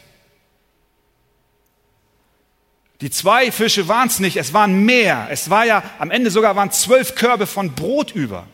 Die 3.02 3.12
zwei 3.12 3.52
Fische 3.52 3.88
waren 3.88 4.08
es 4.08 4.20
nicht, 4.20 4.38
es 4.38 4.54
waren 4.54 4.86
mehr. 4.86 5.28
Es 5.30 5.50
war 5.50 5.66
ja, 5.66 5.84
am 6.00 6.10
Ende 6.10 6.32
sogar 6.32 6.56
waren 6.56 6.72
zwölf 6.72 7.16
Körbe 7.16 7.46
von 7.46 7.74
Brot 7.74 8.12
über. 8.12 8.48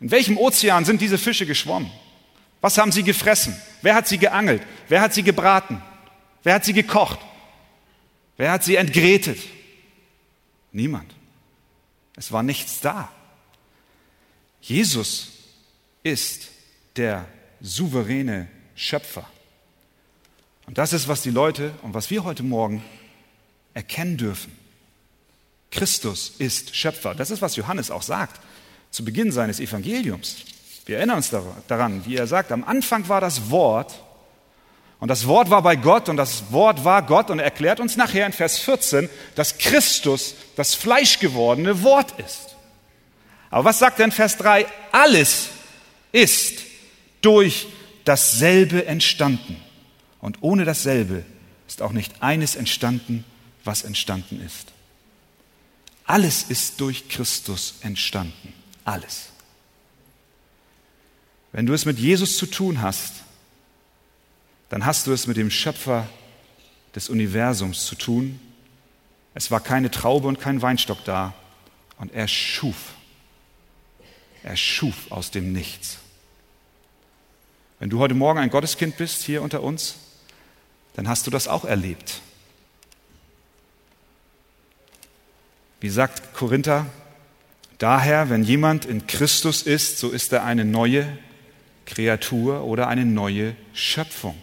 In 0.00 0.10
welchem 0.10 0.38
Ozean 0.38 0.84
sind 0.84 1.00
diese 1.00 1.18
Fische 1.18 1.46
geschwommen? 1.46 1.90
Was 2.60 2.78
haben 2.78 2.90
sie 2.90 3.04
gefressen? 3.04 3.56
Wer 3.82 3.94
hat 3.94 4.08
sie 4.08 4.18
geangelt? 4.18 4.62
Wer 4.88 5.00
hat 5.00 5.14
sie 5.14 5.22
gebraten? 5.22 5.82
Wer 6.42 6.54
hat 6.54 6.64
sie 6.64 6.72
gekocht? 6.72 7.20
Wer 8.36 8.50
hat 8.50 8.64
sie 8.64 8.76
entgrätet? 8.76 9.38
Niemand. 10.72 11.14
Es 12.16 12.32
war 12.32 12.42
nichts 12.42 12.80
da. 12.80 13.10
Jesus 14.60 15.32
ist 16.02 16.48
der 16.96 17.26
souveräne 17.60 18.48
Schöpfer. 18.74 19.28
Und 20.66 20.78
das 20.78 20.92
ist, 20.92 21.08
was 21.08 21.22
die 21.22 21.30
Leute 21.30 21.72
und 21.82 21.94
was 21.94 22.10
wir 22.10 22.24
heute 22.24 22.42
Morgen 22.42 22.82
erkennen 23.74 24.16
dürfen. 24.16 24.56
Christus 25.70 26.32
ist 26.38 26.74
Schöpfer. 26.74 27.14
Das 27.14 27.30
ist, 27.30 27.42
was 27.42 27.56
Johannes 27.56 27.90
auch 27.90 28.02
sagt 28.02 28.40
zu 28.90 29.04
Beginn 29.04 29.30
seines 29.30 29.60
Evangeliums. 29.60 30.38
Wir 30.86 30.98
erinnern 30.98 31.18
uns 31.18 31.30
daran, 31.68 32.06
wie 32.06 32.16
er 32.16 32.26
sagt, 32.26 32.50
am 32.50 32.64
Anfang 32.64 33.08
war 33.08 33.20
das 33.20 33.50
Wort 33.50 34.02
und 34.98 35.08
das 35.08 35.26
Wort 35.26 35.50
war 35.50 35.62
bei 35.62 35.76
Gott 35.76 36.08
und 36.08 36.16
das 36.16 36.50
Wort 36.52 36.84
war 36.84 37.02
Gott 37.02 37.30
und 37.30 37.38
er 37.38 37.44
erklärt 37.44 37.80
uns 37.80 37.96
nachher 37.96 38.26
in 38.26 38.32
Vers 38.32 38.58
14, 38.58 39.10
dass 39.34 39.58
Christus 39.58 40.34
das 40.56 40.74
fleischgewordene 40.74 41.82
Wort 41.82 42.18
ist. 42.18 42.56
Aber 43.50 43.64
was 43.64 43.78
sagt 43.78 43.98
er 43.98 44.06
in 44.06 44.12
Vers 44.12 44.38
3? 44.38 44.66
Alles 44.92 45.48
ist 46.12 46.60
durch 47.20 47.66
dasselbe 48.04 48.86
entstanden. 48.86 49.56
Und 50.20 50.38
ohne 50.40 50.64
dasselbe 50.64 51.24
ist 51.68 51.82
auch 51.82 51.92
nicht 51.92 52.22
eines 52.22 52.56
entstanden, 52.56 53.24
was 53.64 53.82
entstanden 53.82 54.40
ist. 54.44 54.72
Alles 56.04 56.44
ist 56.44 56.80
durch 56.80 57.08
Christus 57.08 57.74
entstanden. 57.80 58.54
Alles. 58.84 59.26
Wenn 61.52 61.66
du 61.66 61.74
es 61.74 61.84
mit 61.84 61.98
Jesus 61.98 62.38
zu 62.38 62.46
tun 62.46 62.80
hast, 62.80 63.12
dann 64.68 64.84
hast 64.84 65.06
du 65.06 65.12
es 65.12 65.26
mit 65.26 65.36
dem 65.36 65.50
Schöpfer 65.50 66.08
des 66.94 67.08
Universums 67.08 67.86
zu 67.86 67.94
tun. 67.94 68.40
Es 69.34 69.50
war 69.50 69.60
keine 69.60 69.90
Traube 69.90 70.26
und 70.26 70.40
kein 70.40 70.62
Weinstock 70.62 71.04
da 71.04 71.34
und 71.98 72.12
er 72.12 72.26
schuf. 72.26 72.94
Er 74.42 74.56
schuf 74.56 75.10
aus 75.10 75.30
dem 75.30 75.52
Nichts. 75.52 75.98
Wenn 77.78 77.90
du 77.90 77.98
heute 77.98 78.14
Morgen 78.14 78.38
ein 78.38 78.50
Gotteskind 78.50 78.96
bist 78.96 79.22
hier 79.22 79.42
unter 79.42 79.62
uns, 79.62 79.96
dann 80.94 81.08
hast 81.08 81.26
du 81.26 81.30
das 81.30 81.46
auch 81.46 81.64
erlebt. 81.64 82.22
Wie 85.80 85.90
sagt 85.90 86.32
Korinther, 86.32 86.86
daher, 87.76 88.30
wenn 88.30 88.42
jemand 88.42 88.86
in 88.86 89.06
Christus 89.06 89.62
ist, 89.62 89.98
so 89.98 90.10
ist 90.10 90.32
er 90.32 90.44
eine 90.44 90.64
neue 90.64 91.06
Kreatur 91.84 92.64
oder 92.64 92.88
eine 92.88 93.04
neue 93.04 93.54
Schöpfung. 93.74 94.40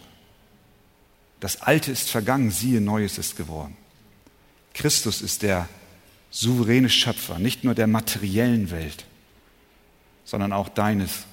Das 1.44 1.60
Alte 1.60 1.92
ist 1.92 2.08
vergangen, 2.08 2.50
siehe, 2.50 2.80
Neues 2.80 3.18
ist 3.18 3.36
geworden. 3.36 3.76
Christus 4.72 5.20
ist 5.20 5.42
der 5.42 5.68
souveräne 6.30 6.88
Schöpfer, 6.88 7.38
nicht 7.38 7.64
nur 7.64 7.74
der 7.74 7.86
materiellen 7.86 8.70
Welt, 8.70 9.04
sondern 10.24 10.54
auch 10.54 10.70
deines 10.70 11.24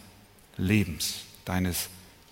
Lebens, 0.57 1.21
deines 1.45 1.87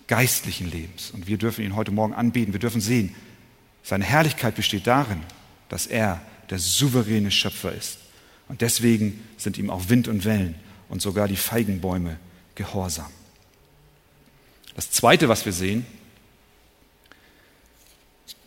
geistlichen 0.08 0.70
Lebens. 0.70 1.10
Und 1.10 1.26
wir 1.26 1.38
dürfen 1.38 1.64
ihn 1.64 1.74
heute 1.74 1.90
Morgen 1.90 2.12
anbieten. 2.12 2.52
Wir 2.52 2.60
dürfen 2.60 2.82
sehen, 2.82 3.14
seine 3.82 4.04
Herrlichkeit 4.04 4.56
besteht 4.56 4.86
darin, 4.86 5.22
dass 5.70 5.86
er 5.86 6.20
der 6.50 6.58
souveräne 6.58 7.30
Schöpfer 7.30 7.72
ist. 7.72 7.96
Und 8.46 8.60
deswegen 8.60 9.26
sind 9.38 9.56
ihm 9.56 9.70
auch 9.70 9.88
Wind 9.88 10.06
und 10.06 10.26
Wellen 10.26 10.54
und 10.90 11.00
sogar 11.00 11.28
die 11.28 11.36
Feigenbäume 11.36 12.18
gehorsam. 12.56 13.10
Das 14.76 14.90
Zweite, 14.90 15.30
was 15.30 15.46
wir 15.46 15.54
sehen, 15.54 15.86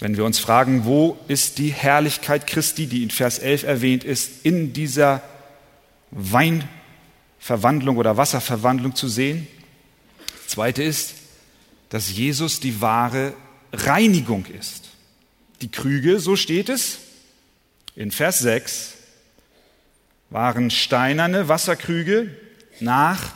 wenn 0.03 0.17
wir 0.17 0.25
uns 0.25 0.37
fragen, 0.37 0.83
wo 0.83 1.17
ist 1.29 1.59
die 1.59 1.69
Herrlichkeit 1.69 2.45
Christi, 2.45 2.87
die 2.87 3.03
in 3.03 3.09
Vers 3.09 3.39
11 3.39 3.63
erwähnt 3.63 4.03
ist, 4.03 4.45
in 4.45 4.73
dieser 4.73 5.21
Weinverwandlung 6.11 7.95
oder 7.95 8.17
Wasserverwandlung 8.17 8.95
zu 8.95 9.07
sehen. 9.07 9.47
Das 10.43 10.55
Zweite 10.55 10.83
ist, 10.83 11.13
dass 11.87 12.11
Jesus 12.11 12.59
die 12.59 12.81
wahre 12.81 13.31
Reinigung 13.71 14.45
ist. 14.47 14.89
Die 15.61 15.71
Krüge, 15.71 16.19
so 16.19 16.35
steht 16.35 16.67
es 16.67 16.97
in 17.95 18.11
Vers 18.11 18.39
6, 18.39 18.95
waren 20.29 20.69
steinerne 20.69 21.47
Wasserkrüge 21.47 22.35
nach 22.81 23.31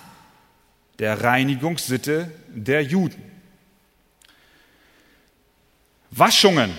der 1.00 1.24
Reinigungssitte 1.24 2.30
der 2.50 2.84
Juden. 2.84 3.27
Waschungen 6.12 6.72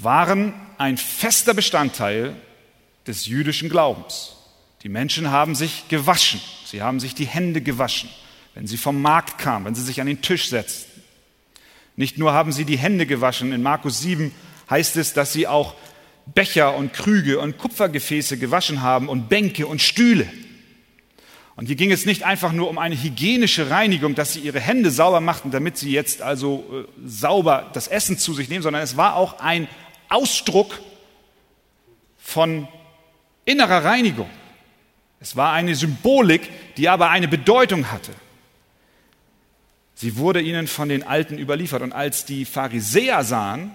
waren 0.00 0.54
ein 0.78 0.96
fester 0.96 1.54
Bestandteil 1.54 2.36
des 3.06 3.26
jüdischen 3.26 3.68
Glaubens. 3.68 4.36
Die 4.82 4.88
Menschen 4.88 5.30
haben 5.30 5.54
sich 5.54 5.88
gewaschen, 5.88 6.40
sie 6.64 6.82
haben 6.82 6.98
sich 6.98 7.14
die 7.14 7.26
Hände 7.26 7.60
gewaschen, 7.60 8.10
wenn 8.54 8.66
sie 8.66 8.76
vom 8.76 9.00
Markt 9.00 9.38
kamen, 9.38 9.66
wenn 9.66 9.74
sie 9.74 9.82
sich 9.82 10.00
an 10.00 10.08
den 10.08 10.22
Tisch 10.22 10.48
setzten. 10.48 11.02
Nicht 11.94 12.18
nur 12.18 12.32
haben 12.32 12.52
sie 12.52 12.64
die 12.64 12.78
Hände 12.78 13.06
gewaschen, 13.06 13.52
in 13.52 13.62
Markus 13.62 14.00
7 14.00 14.34
heißt 14.70 14.96
es, 14.96 15.12
dass 15.12 15.32
sie 15.32 15.46
auch 15.46 15.74
Becher 16.26 16.74
und 16.76 16.92
Krüge 16.92 17.38
und 17.38 17.58
Kupfergefäße 17.58 18.38
gewaschen 18.38 18.82
haben 18.82 19.08
und 19.08 19.28
Bänke 19.28 19.66
und 19.66 19.82
Stühle. 19.82 20.26
Und 21.62 21.66
hier 21.66 21.76
ging 21.76 21.92
es 21.92 22.06
nicht 22.06 22.24
einfach 22.24 22.50
nur 22.50 22.68
um 22.68 22.76
eine 22.76 23.00
hygienische 23.00 23.70
Reinigung, 23.70 24.16
dass 24.16 24.32
sie 24.32 24.40
ihre 24.40 24.58
Hände 24.58 24.90
sauber 24.90 25.20
machten, 25.20 25.52
damit 25.52 25.78
sie 25.78 25.92
jetzt 25.92 26.20
also 26.20 26.64
äh, 26.72 26.88
sauber 27.06 27.70
das 27.72 27.86
Essen 27.86 28.18
zu 28.18 28.34
sich 28.34 28.48
nehmen, 28.48 28.64
sondern 28.64 28.82
es 28.82 28.96
war 28.96 29.14
auch 29.14 29.38
ein 29.38 29.68
Ausdruck 30.08 30.80
von 32.18 32.66
innerer 33.44 33.84
Reinigung. 33.84 34.28
Es 35.20 35.36
war 35.36 35.52
eine 35.52 35.76
Symbolik, 35.76 36.50
die 36.78 36.88
aber 36.88 37.10
eine 37.10 37.28
Bedeutung 37.28 37.92
hatte. 37.92 38.10
Sie 39.94 40.16
wurde 40.16 40.40
ihnen 40.40 40.66
von 40.66 40.88
den 40.88 41.04
Alten 41.04 41.38
überliefert. 41.38 41.82
Und 41.82 41.92
als 41.92 42.24
die 42.24 42.44
Pharisäer 42.44 43.22
sahen, 43.22 43.70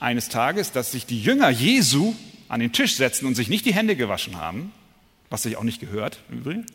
eines 0.00 0.28
Tages, 0.28 0.72
dass 0.72 0.90
sich 0.90 1.06
die 1.06 1.22
Jünger 1.22 1.50
Jesu 1.50 2.16
an 2.48 2.58
den 2.58 2.72
Tisch 2.72 2.96
setzten 2.96 3.26
und 3.26 3.36
sich 3.36 3.48
nicht 3.48 3.64
die 3.64 3.74
Hände 3.74 3.94
gewaschen 3.94 4.40
haben, 4.40 4.72
was 5.30 5.44
sich 5.44 5.56
auch 5.56 5.62
nicht 5.62 5.78
gehört, 5.78 6.18
im 6.28 6.38
Übrigen. 6.38 6.66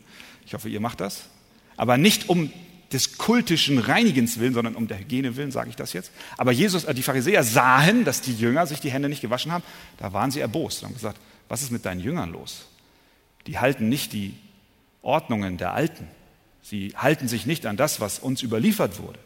Ich 0.48 0.54
hoffe, 0.54 0.70
ihr 0.70 0.80
macht 0.80 1.02
das. 1.02 1.26
Aber 1.76 1.98
nicht 1.98 2.30
um 2.30 2.52
des 2.94 3.18
kultischen 3.18 3.80
Reinigens 3.80 4.40
willen, 4.40 4.54
sondern 4.54 4.76
um 4.76 4.88
der 4.88 4.98
Hygiene 4.98 5.36
willen, 5.36 5.52
sage 5.52 5.70
ich 5.70 5.76
das 5.76 5.92
jetzt. 5.92 6.10
Aber 6.38 6.54
Jesus, 6.54 6.86
äh, 6.86 6.94
die 6.94 7.04
Pharisäer 7.04 7.44
sahen, 7.44 8.06
dass 8.06 8.22
die 8.22 8.34
Jünger 8.34 8.66
sich 8.66 8.80
die 8.80 8.90
Hände 8.90 9.10
nicht 9.10 9.22
gewaschen 9.22 9.52
haben. 9.52 9.64
Da 9.98 10.14
waren 10.14 10.32
sie 10.32 10.40
erbost 10.40 10.82
und 10.82 10.88
haben 10.88 10.94
gesagt, 10.94 11.20
was 11.50 11.62
ist 11.62 11.72
mit 11.72 11.86
deinen 11.86 12.00
Jüngern 12.00 12.32
los? 12.32 12.66
Die 13.46 13.60
halten 13.60 13.90
nicht 13.90 14.14
die 14.14 14.36
Ordnungen 15.02 15.58
der 15.58 15.74
Alten. 15.74 16.08
Sie 16.62 16.94
halten 16.96 17.28
sich 17.28 17.46
nicht 17.46 17.66
an 17.66 17.76
das, 17.76 18.00
was 18.00 18.20
uns 18.20 18.42
überliefert 18.42 19.00
wurde. 19.00 19.20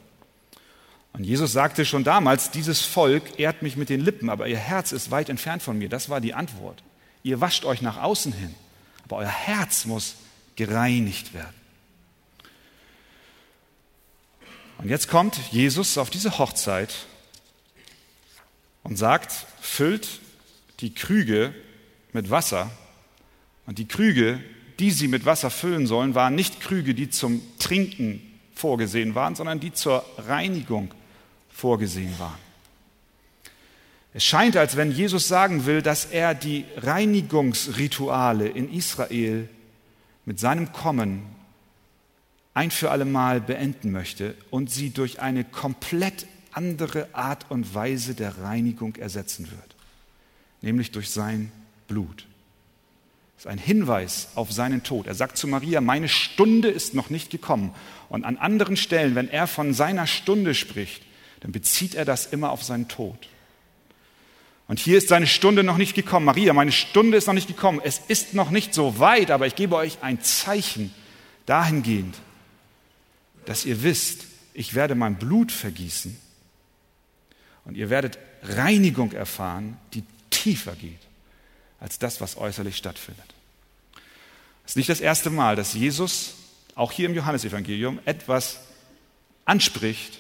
Und 1.13 1.23
Jesus 1.23 1.51
sagte 1.51 1.86
schon 1.86 2.03
damals, 2.03 2.49
dieses 2.49 2.81
Volk 2.81 3.39
ehrt 3.39 3.62
mich 3.62 3.77
mit 3.77 3.89
den 3.89 4.01
Lippen, 4.01 4.29
aber 4.29 4.47
ihr 4.47 4.57
Herz 4.57 4.91
ist 4.91 5.12
weit 5.12 5.29
entfernt 5.29 5.62
von 5.62 5.77
mir. 5.77 5.89
Das 5.89 6.10
war 6.10 6.19
die 6.19 6.34
Antwort. 6.34 6.81
Ihr 7.21 7.41
wascht 7.41 7.65
euch 7.65 7.84
nach 7.84 8.01
außen 8.01 8.34
hin, 8.34 8.55
aber 9.03 9.17
euer 9.17 9.27
Herz 9.27 9.86
muss 9.86 10.15
gereinigt 10.56 11.34
werden. 11.34 11.56
Und 14.78 14.90
jetzt 14.90 15.08
kommt 15.08 15.40
Jesus 15.52 15.98
auf 15.98 16.10
diese 16.10 16.40
Hochzeit 16.40 17.06
und 18.84 18.98
sagt, 18.98 19.32
füllt 19.62 20.20
die 20.80 20.94
Krüge 20.94 21.54
mit 22.14 22.30
Wasser. 22.32 22.72
Und 23.68 23.78
die 23.78 23.88
Krüge, 23.88 24.44
die 24.80 24.90
sie 24.92 25.08
mit 25.08 25.26
Wasser 25.26 25.52
füllen 25.52 25.86
sollen, 25.86 26.16
waren 26.16 26.34
nicht 26.34 26.62
Krüge, 26.62 26.96
die 26.96 27.10
zum 27.10 27.42
Trinken 27.60 28.22
vorgesehen 28.56 29.14
waren, 29.14 29.36
sondern 29.36 29.60
die 29.60 29.72
zur 29.72 30.04
Reinigung 30.18 30.94
vorgesehen 31.50 32.18
waren. 32.18 32.40
Es 34.14 34.26
scheint, 34.26 34.58
als 34.58 34.76
wenn 34.76 34.92
Jesus 34.92 35.28
sagen 35.28 35.66
will, 35.66 35.82
dass 35.82 36.06
er 36.06 36.34
die 36.34 36.66
Reinigungsrituale 36.78 38.47
in 38.47 38.74
Israel 38.74 39.47
mit 40.26 40.39
seinem 40.39 40.72
Kommen 40.72 41.24
ein 42.53 42.72
für 42.72 42.91
allemal 42.91 43.41
beenden 43.41 43.91
möchte 43.91 44.36
und 44.49 44.69
sie 44.69 44.89
durch 44.89 45.22
eine 45.22 45.43
komplett 45.43 46.26
andere 46.51 47.07
Art 47.13 47.49
und 47.49 47.74
Weise 47.74 48.13
der 48.13 48.39
Reinigung 48.39 48.95
ersetzen 48.97 49.49
wird, 49.49 49.76
nämlich 50.61 50.91
durch 50.91 51.09
sein 51.09 51.51
Blut. 51.88 52.26
Das 53.36 53.45
ist 53.45 53.51
ein 53.51 53.57
Hinweis 53.57 54.30
auf 54.36 54.51
seinen 54.51 54.84
Tod. 54.84 55.07
Er 55.07 55.15
sagt 55.15 55.38
zu 55.38 55.47
Maria, 55.47 55.82
meine 55.82 56.09
Stunde 56.09 56.67
ist 56.67 56.93
noch 56.93 57.09
nicht 57.09 57.32
gekommen. 57.32 57.74
Und 58.07 58.24
an 58.24 58.38
anderen 58.38 58.78
Stellen, 58.78 59.15
wenn 59.15 59.30
er 59.30 59.47
von 59.47 59.74
seiner 59.74 60.05
Stunde 60.05 60.53
spricht, 60.53 61.01
dann 61.39 61.51
bezieht 61.51 61.95
er 61.95 62.05
das 62.05 62.28
immer 62.28 62.51
auf 62.51 62.63
seinen 62.63 62.88
Tod. 62.88 63.17
Und 64.72 64.80
hier 64.80 64.97
ist 64.97 65.09
seine 65.09 65.28
Stunde 65.28 65.65
noch 65.65 65.76
nicht 65.76 65.95
gekommen. 65.95 66.26
Maria, 66.26 66.53
meine 66.53 66.72
Stunde 66.72 67.17
ist 67.17 67.28
noch 67.28 67.34
nicht 67.34 67.49
gekommen. 67.49 67.82
Es 67.84 67.99
ist 68.07 68.34
noch 68.34 68.51
nicht 68.51 68.74
so 68.74 68.99
weit, 68.99 69.30
aber 69.30 69.45
ich 69.45 69.55
gebe 69.55 69.76
euch 69.76 69.97
ein 69.99 70.22
Zeichen 70.22 70.93
dahingehend, 71.45 72.15
dass 73.43 73.65
ihr 73.65 73.84
wisst, 73.84 74.28
ich 74.53 74.74
werde 74.74 74.95
mein 74.95 75.17
Blut 75.17 75.51
vergießen 75.51 76.17
und 77.65 77.76
ihr 77.76 77.89
werdet 77.89 78.17
Reinigung 78.43 79.11
erfahren, 79.11 79.78
die 79.93 80.05
tiefer 80.30 80.78
geht 80.78 81.01
als 81.82 81.99
das, 81.99 82.22
was 82.22 82.38
äußerlich 82.38 82.78
stattfindet. 82.78 83.26
Es 84.63 84.72
ist 84.72 84.78
nicht 84.78 84.89
das 84.89 85.01
erste 85.01 85.30
Mal, 85.32 85.57
dass 85.57 85.74
Jesus 85.74 86.36
auch 86.76 86.93
hier 86.93 87.09
im 87.09 87.13
Johannesevangelium, 87.13 87.99
etwas 88.05 88.61
anspricht 89.43 90.19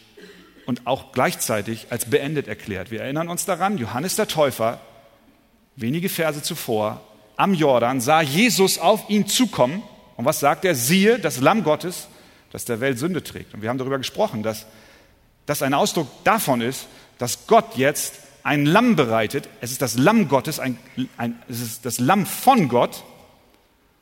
und 0.65 0.87
auch 0.87 1.11
gleichzeitig 1.11 1.87
als 1.89 2.05
beendet 2.05 2.47
erklärt. 2.47 2.91
Wir 2.91 3.01
erinnern 3.01 3.29
uns 3.29 3.45
daran, 3.45 3.77
Johannes 3.77 4.15
der 4.15 4.27
Täufer, 4.27 4.79
wenige 5.75 6.09
Verse 6.09 6.41
zuvor, 6.41 7.01
am 7.37 7.53
Jordan 7.53 8.01
sah 8.01 8.21
Jesus 8.21 8.77
auf 8.77 9.09
ihn 9.09 9.27
zukommen. 9.27 9.81
Und 10.15 10.25
was 10.25 10.39
sagt 10.39 10.65
er? 10.65 10.75
Siehe, 10.75 11.17
das 11.17 11.39
Lamm 11.39 11.63
Gottes, 11.63 12.07
das 12.51 12.65
der 12.65 12.79
Welt 12.79 12.99
Sünde 12.99 13.23
trägt. 13.23 13.53
Und 13.53 13.61
wir 13.61 13.69
haben 13.69 13.77
darüber 13.77 13.97
gesprochen, 13.97 14.43
dass 14.43 14.67
das 15.45 15.63
ein 15.63 15.73
Ausdruck 15.73 16.07
davon 16.23 16.61
ist, 16.61 16.87
dass 17.17 17.47
Gott 17.47 17.77
jetzt 17.77 18.19
ein 18.43 18.65
Lamm 18.65 18.95
bereitet. 18.95 19.49
Es 19.59 19.71
ist 19.71 19.81
das 19.81 19.97
Lamm 19.97 20.27
Gottes, 20.27 20.59
ein, 20.59 20.77
ein, 21.17 21.41
es 21.49 21.61
ist 21.61 21.85
das 21.85 21.99
Lamm 21.99 22.25
von 22.25 22.67
Gott, 22.67 23.03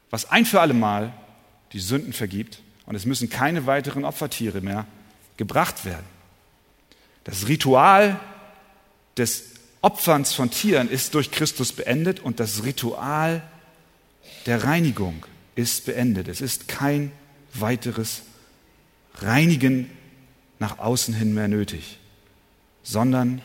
was 0.10 0.30
ein 0.30 0.45
für 0.45 0.62
alle 0.62 0.74
Mal 0.74 1.14
die 1.72 1.80
Sünden 1.80 2.14
vergibt. 2.14 2.62
Und 2.86 2.95
es 2.95 3.05
müssen 3.05 3.30
keine 3.30 3.68
weiteren 3.68 4.03
Opfertiere 4.03 4.62
mehr 4.62 4.86
gebracht 5.38 5.86
werden. 5.86 6.19
Das 7.30 7.48
Ritual 7.48 8.20
des 9.16 9.44
Opferns 9.82 10.34
von 10.34 10.50
Tieren 10.50 10.90
ist 10.90 11.14
durch 11.14 11.30
Christus 11.30 11.72
beendet 11.72 12.20
und 12.20 12.40
das 12.40 12.64
Ritual 12.64 13.44
der 14.48 14.64
Reinigung 14.64 15.24
ist 15.54 15.86
beendet. 15.86 16.28
Es 16.28 16.42
ist 16.42 16.68
kein 16.68 17.12
weiteres 17.54 18.24
Reinigen 19.20 19.92
nach 20.58 20.80
außen 20.80 21.14
hin 21.14 21.36
mehr 21.36 21.48
nötig, 21.48 22.00
sondern 22.82 23.44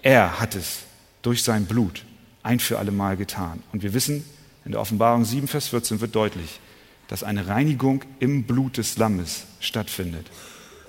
er 0.00 0.40
hat 0.40 0.54
es 0.54 0.78
durch 1.20 1.42
sein 1.42 1.66
Blut 1.66 2.06
ein 2.42 2.58
für 2.58 2.78
alle 2.78 2.90
Mal 2.90 3.18
getan. 3.18 3.62
Und 3.72 3.82
wir 3.82 3.92
wissen, 3.92 4.24
in 4.64 4.72
der 4.72 4.80
Offenbarung 4.80 5.26
7, 5.26 5.46
Vers 5.46 5.68
14 5.68 6.00
wird 6.00 6.14
deutlich, 6.14 6.58
dass 7.08 7.22
eine 7.22 7.48
Reinigung 7.48 8.02
im 8.18 8.44
Blut 8.44 8.78
des 8.78 8.96
Lammes 8.96 9.44
stattfindet. 9.60 10.26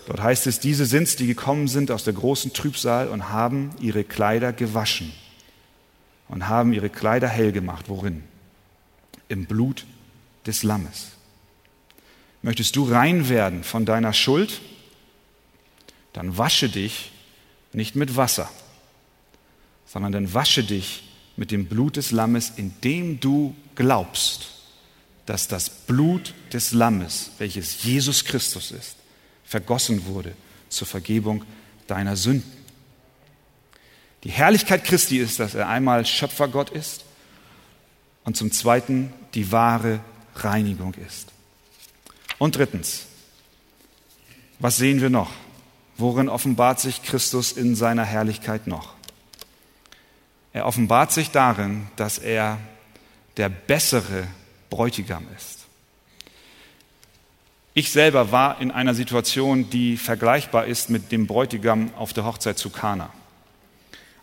Dort 0.05 0.21
heißt 0.21 0.47
es, 0.47 0.59
diese 0.59 0.85
sind's, 0.85 1.15
die 1.15 1.27
gekommen 1.27 1.67
sind 1.67 1.91
aus 1.91 2.03
der 2.03 2.13
großen 2.13 2.53
Trübsal 2.53 3.07
und 3.07 3.29
haben 3.29 3.71
ihre 3.79 4.03
Kleider 4.03 4.51
gewaschen 4.51 5.13
und 6.27 6.47
haben 6.47 6.73
ihre 6.73 6.89
Kleider 6.89 7.27
hell 7.27 7.51
gemacht. 7.51 7.85
Worin? 7.87 8.23
Im 9.29 9.45
Blut 9.45 9.85
des 10.45 10.63
Lammes. 10.63 11.07
Möchtest 12.41 12.75
du 12.75 12.83
rein 12.83 13.29
werden 13.29 13.63
von 13.63 13.85
deiner 13.85 14.13
Schuld? 14.13 14.59
Dann 16.11 16.37
wasche 16.37 16.69
dich 16.69 17.11
nicht 17.71 17.95
mit 17.95 18.17
Wasser, 18.17 18.49
sondern 19.85 20.11
dann 20.11 20.33
wasche 20.33 20.63
dich 20.63 21.03
mit 21.37 21.51
dem 21.51 21.65
Blut 21.65 21.95
des 21.95 22.11
Lammes, 22.11 22.51
indem 22.57 23.19
du 23.19 23.55
glaubst, 23.75 24.49
dass 25.25 25.47
das 25.47 25.69
Blut 25.69 26.33
des 26.51 26.73
Lammes, 26.73 27.31
welches 27.37 27.83
Jesus 27.83 28.25
Christus 28.25 28.71
ist, 28.71 28.97
vergossen 29.53 30.07
wurde 30.07 30.33
zur 30.69 30.87
Vergebung 30.87 31.45
deiner 31.85 32.15
Sünden. 32.15 32.51
Die 34.23 34.31
Herrlichkeit 34.31 34.83
Christi 34.83 35.19
ist, 35.19 35.39
dass 35.39 35.53
er 35.53 35.69
einmal 35.69 36.07
Schöpfergott 36.07 36.71
ist 36.71 37.05
und 38.23 38.35
zum 38.35 38.51
Zweiten 38.51 39.13
die 39.35 39.51
wahre 39.51 39.99
Reinigung 40.37 40.95
ist. 40.95 41.27
Und 42.39 42.55
drittens, 42.55 43.05
was 44.57 44.77
sehen 44.77 45.01
wir 45.01 45.11
noch? 45.11 45.31
Worin 45.97 46.29
offenbart 46.29 46.79
sich 46.79 47.03
Christus 47.03 47.51
in 47.51 47.75
seiner 47.75 48.05
Herrlichkeit 48.05 48.65
noch? 48.65 48.95
Er 50.51 50.65
offenbart 50.65 51.11
sich 51.11 51.29
darin, 51.29 51.85
dass 51.95 52.17
er 52.17 52.57
der 53.37 53.49
bessere 53.49 54.27
Bräutigam 54.71 55.27
ist. 55.37 55.62
Ich 57.75 57.91
selber 57.91 58.31
war 58.31 58.61
in 58.61 58.69
einer 58.69 58.93
Situation, 58.93 59.71
die 59.71 59.97
vergleichbar 59.97 60.65
ist 60.65 60.91
mit 60.91 61.11
dem 61.11 61.25
Bräutigam 61.25 61.91
auf 61.95 62.13
der 62.13 62.23
Hochzeit 62.23 62.59
zu 62.59 62.69
Kana. 62.69 63.11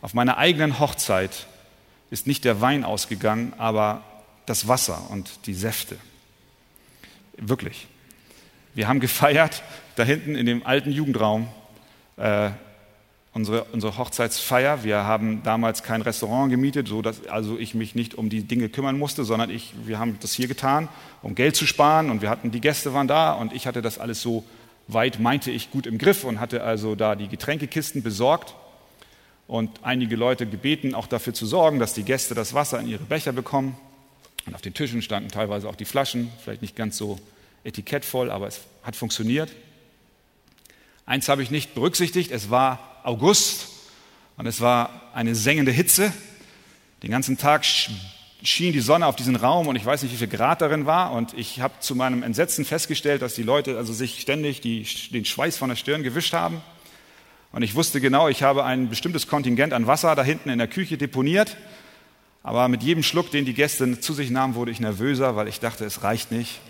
Auf 0.01 0.15
meiner 0.15 0.39
eigenen 0.39 0.79
Hochzeit 0.79 1.49
ist 2.13 2.29
nicht 2.29 2.45
der 2.45 2.61
Wein 2.61 2.85
ausgegangen, 2.85 3.53
aber 3.59 4.05
das 4.47 4.69
Wasser 4.69 5.11
und 5.11 5.47
die 5.47 5.55
Säfte. 5.55 5.97
Wirklich. 7.37 7.89
Wir 8.75 8.87
haben 8.87 9.01
gefeiert, 9.01 9.65
da 9.97 10.05
hinten 10.05 10.37
in 10.37 10.47
dem 10.47 10.65
alten 10.65 10.93
Jugendraum, 10.93 11.49
äh, 12.19 12.51
unsere, 13.41 13.65
unsere 13.73 13.97
Hochzeitsfeier. 13.97 14.85
Wir 14.85 15.05
haben 15.05 15.43
damals 15.43 15.83
kein 15.83 16.03
Restaurant 16.03 16.51
gemietet, 16.51 16.89
so 16.89 17.01
dass 17.01 17.27
also 17.27 17.59
ich 17.59 17.75
mich 17.75 17.95
nicht 17.95 18.15
um 18.15 18.29
die 18.29 18.43
Dinge 18.43 18.69
kümmern 18.69 18.99
musste, 18.99 19.25
sondern 19.25 19.49
ich, 19.49 19.73
wir 19.87 19.99
haben 19.99 20.19
das 20.21 20.35
hier 20.35 20.47
getan, 20.47 20.89
um 21.23 21.35
Geld 21.35 21.57
zu 21.57 21.67
sparen. 21.67 22.11
Und 22.11 22.21
wir 22.21 22.29
hatten, 22.29 22.51
die 22.51 22.61
Gäste 22.61 22.93
waren 22.93 23.09
da 23.09 23.33
und 23.33 23.55
ich 23.55 23.67
hatte 23.67 23.81
das 23.81 23.99
alles 23.99 24.21
so 24.21 24.45
weit, 24.89 25.21
meinte 25.21 25.51
ich, 25.51 25.71
gut 25.71 25.87
im 25.87 25.97
Griff 25.97 26.25
und 26.25 26.39
hatte 26.39 26.63
also 26.63 26.95
da 26.95 27.15
die 27.15 27.29
Getränkekisten 27.29 28.03
besorgt 28.03 28.55
und 29.49 29.71
einige 29.83 30.17
Leute 30.17 30.47
gebeten, 30.47 30.95
auch 30.95 31.07
dafür 31.07 31.33
zu 31.33 31.47
sorgen, 31.47 31.79
dass 31.79 31.95
die 31.95 32.03
Gäste 32.03 32.35
das 32.35 32.53
Wasser 32.53 32.79
in 32.79 32.89
ihre 32.89 33.05
Becher 33.05 33.33
bekommen. 33.33 33.77
Und 34.47 34.55
auf 34.55 34.61
den 34.61 34.75
Tischen 34.75 35.01
standen 35.01 35.31
teilweise 35.31 35.67
auch 35.69 35.77
die 35.77 35.87
Flaschen, 35.87 36.31
vielleicht 36.45 36.61
nicht 36.61 36.77
ganz 36.77 36.99
so 36.99 37.19
etikettvoll, 37.65 38.31
aber 38.31 38.49
es 38.49 38.61
hat 38.83 38.97
funktioniert. 38.97 39.51
Eins 41.07 41.29
habe 41.29 41.43
ich 41.43 41.51
nicht 41.51 41.75
berücksichtigt, 41.75 42.31
es 42.33 42.51
war 42.51 42.90
August 43.05 43.69
und 44.37 44.47
es 44.47 44.61
war 44.61 45.03
eine 45.15 45.35
sengende 45.35 45.73
Hitze. 45.73 46.13
Den 47.03 47.11
ganzen 47.11 47.39
Tag 47.39 47.65
schien 48.43 48.73
die 48.73 48.81
Sonne 48.81 49.07
auf 49.07 49.17
diesen 49.17 49.37
Raum 49.37 49.69
und 49.69 49.77
ich 49.77 49.85
weiß 49.85 50.03
nicht, 50.03 50.13
wie 50.13 50.17
viel 50.17 50.29
Grad 50.29 50.61
darin 50.61 50.87
war. 50.87 51.13
Und 51.13 51.35
ich 51.35 51.61
habe 51.61 51.75
zu 51.81 51.95
meinem 51.95 52.23
Entsetzen 52.23 52.65
festgestellt, 52.65 53.23
dass 53.23 53.35
die 53.35 53.43
Leute 53.43 53.77
also 53.77 53.93
sich 53.93 54.21
ständig 54.21 54.61
die, 54.61 54.87
den 55.13 55.25
Schweiß 55.25 55.57
von 55.57 55.69
der 55.69 55.77
Stirn 55.77 56.03
gewischt 56.03 56.33
haben. 56.33 56.63
Und 57.53 57.63
ich 57.63 57.75
wusste 57.75 58.01
genau, 58.01 58.29
ich 58.29 58.43
habe 58.43 58.65
ein 58.65 58.89
bestimmtes 58.89 59.27
Kontingent 59.27 59.73
an 59.73 59.87
Wasser 59.87 60.15
da 60.15 60.23
hinten 60.23 60.51
in 60.51 60.59
der 60.59 60.69
Küche 60.69 60.97
deponiert. 60.97 61.57
Aber 62.43 62.69
mit 62.69 62.83
jedem 62.83 63.03
Schluck, 63.03 63.31
den 63.31 63.45
die 63.45 63.55
Gäste 63.55 64.01
zu 64.01 64.15
sich 64.15 64.31
nahmen, 64.31 64.55
wurde 64.55 64.71
ich 64.71 64.81
nervöser, 64.81 65.37
weil 65.37 65.49
ich 65.49 65.61
dachte, 65.61 65.85
es 65.85 66.03
reicht 66.03 66.33
nicht. 66.33 66.61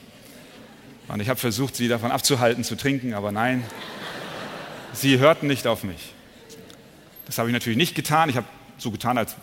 Und 1.07 1.20
ich 1.20 1.28
habe 1.28 1.39
versucht, 1.39 1.76
sie 1.76 1.89
davon 1.89 2.11
abzuhalten 2.11 2.64
zu 2.64 2.76
trinken, 2.76 3.14
aber 3.14 3.31
nein, 3.31 3.64
sie 4.93 5.18
hörten 5.18 5.47
nicht 5.47 5.66
auf 5.66 5.85
mich. 5.85 6.12
Das 7.31 7.39
habe 7.39 7.49
ich 7.49 7.53
natürlich 7.53 7.76
nicht 7.76 7.95
getan. 7.95 8.28
Ich 8.28 8.37
habe 8.37 8.49
so 8.76 8.91
getan, 8.91 9.16
als 9.16 9.37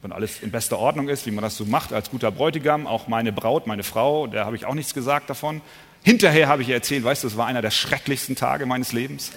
wenn 0.00 0.12
alles 0.12 0.40
in 0.42 0.52
bester 0.52 0.78
Ordnung 0.78 1.08
ist, 1.08 1.26
wie 1.26 1.32
man 1.32 1.42
das 1.42 1.56
so 1.56 1.64
macht 1.64 1.92
als 1.92 2.08
guter 2.08 2.30
Bräutigam. 2.30 2.86
Auch 2.86 3.08
meine 3.08 3.32
Braut, 3.32 3.66
meine 3.66 3.82
Frau, 3.82 4.28
der 4.28 4.44
habe 4.44 4.54
ich 4.54 4.64
auch 4.64 4.74
nichts 4.74 4.94
gesagt 4.94 5.28
davon. 5.28 5.60
Hinterher 6.04 6.46
habe 6.46 6.62
ich 6.62 6.68
ihr 6.68 6.76
erzählt, 6.76 7.02
weißt 7.02 7.24
du, 7.24 7.26
es 7.26 7.36
war 7.36 7.48
einer 7.48 7.60
der 7.60 7.72
schrecklichsten 7.72 8.36
Tage 8.36 8.64
meines 8.64 8.92
Lebens. 8.92 9.32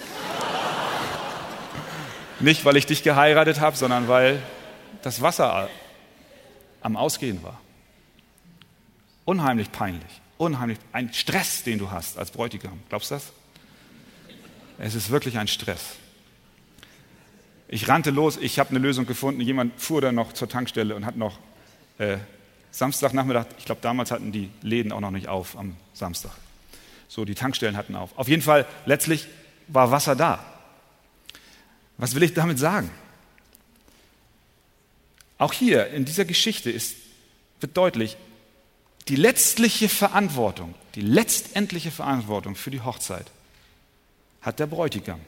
Nicht, 2.38 2.64
weil 2.64 2.76
ich 2.76 2.86
dich 2.86 3.02
geheiratet 3.02 3.58
habe, 3.58 3.76
sondern 3.76 4.06
weil 4.06 4.40
das 5.02 5.20
Wasser 5.20 5.68
am 6.82 6.96
Ausgehen 6.96 7.42
war. 7.42 7.60
Unheimlich 9.24 9.72
peinlich, 9.72 10.20
unheimlich, 10.38 10.78
ein 10.92 11.12
Stress, 11.12 11.64
den 11.64 11.80
du 11.80 11.90
hast 11.90 12.18
als 12.18 12.30
Bräutigam. 12.30 12.78
Glaubst 12.88 13.10
du 13.10 13.16
das? 13.16 13.32
Es 14.78 14.94
ist 14.94 15.10
wirklich 15.10 15.38
ein 15.38 15.48
Stress. 15.48 15.96
Ich 17.68 17.88
rannte 17.88 18.10
los, 18.10 18.36
ich 18.36 18.58
habe 18.58 18.70
eine 18.70 18.78
Lösung 18.78 19.06
gefunden. 19.06 19.40
Jemand 19.40 19.80
fuhr 19.80 20.00
dann 20.00 20.14
noch 20.14 20.32
zur 20.32 20.48
Tankstelle 20.48 20.94
und 20.94 21.04
hat 21.04 21.16
noch 21.16 21.38
äh, 21.98 22.18
Samstagnachmittag, 22.70 23.46
ich 23.58 23.64
glaube 23.64 23.80
damals 23.80 24.10
hatten 24.10 24.32
die 24.32 24.50
Läden 24.62 24.92
auch 24.92 25.00
noch 25.00 25.10
nicht 25.10 25.28
auf 25.28 25.56
am 25.58 25.76
Samstag. 25.94 26.32
So, 27.08 27.24
die 27.24 27.34
Tankstellen 27.34 27.76
hatten 27.76 27.96
auf. 27.96 28.16
Auf 28.16 28.28
jeden 28.28 28.42
Fall, 28.42 28.66
letztlich 28.84 29.26
war 29.68 29.90
Wasser 29.90 30.14
da. 30.14 30.44
Was 31.98 32.14
will 32.14 32.22
ich 32.22 32.34
damit 32.34 32.58
sagen? 32.58 32.90
Auch 35.38 35.52
hier 35.52 35.88
in 35.88 36.04
dieser 36.04 36.24
Geschichte 36.24 36.70
ist, 36.70 36.96
wird 37.60 37.76
deutlich, 37.76 38.16
die 39.08 39.16
letztliche 39.16 39.88
Verantwortung, 39.88 40.74
die 40.94 41.00
letztendliche 41.00 41.90
Verantwortung 41.90 42.56
für 42.56 42.70
die 42.70 42.80
Hochzeit 42.80 43.30
hat 44.42 44.58
der 44.58 44.66
Bräutigam. 44.66 45.20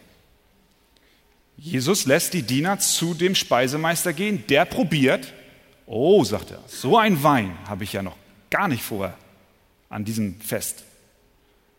Jesus 1.60 2.06
lässt 2.06 2.34
die 2.34 2.42
Diener 2.42 2.78
zu 2.78 3.14
dem 3.14 3.34
Speisemeister 3.34 4.12
gehen, 4.12 4.44
der 4.48 4.64
probiert, 4.64 5.34
oh, 5.86 6.22
sagt 6.22 6.52
er, 6.52 6.62
so 6.68 6.96
ein 6.96 7.22
Wein 7.24 7.58
habe 7.68 7.82
ich 7.82 7.92
ja 7.92 8.02
noch 8.02 8.16
gar 8.48 8.68
nicht 8.68 8.82
vorher 8.82 9.16
an 9.88 10.04
diesem 10.04 10.40
Fest 10.40 10.84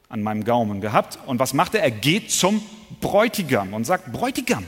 an 0.10 0.22
meinem 0.22 0.44
Gaumen 0.44 0.82
gehabt. 0.82 1.18
Und 1.28 1.40
was 1.40 1.54
macht 1.54 1.76
er? 1.76 1.84
Er 1.84 1.92
geht 1.92 2.30
zum 2.30 2.62
Bräutigam 3.00 3.74
und 3.74 3.86
sagt, 3.86 4.12
Bräutigam, 4.12 4.66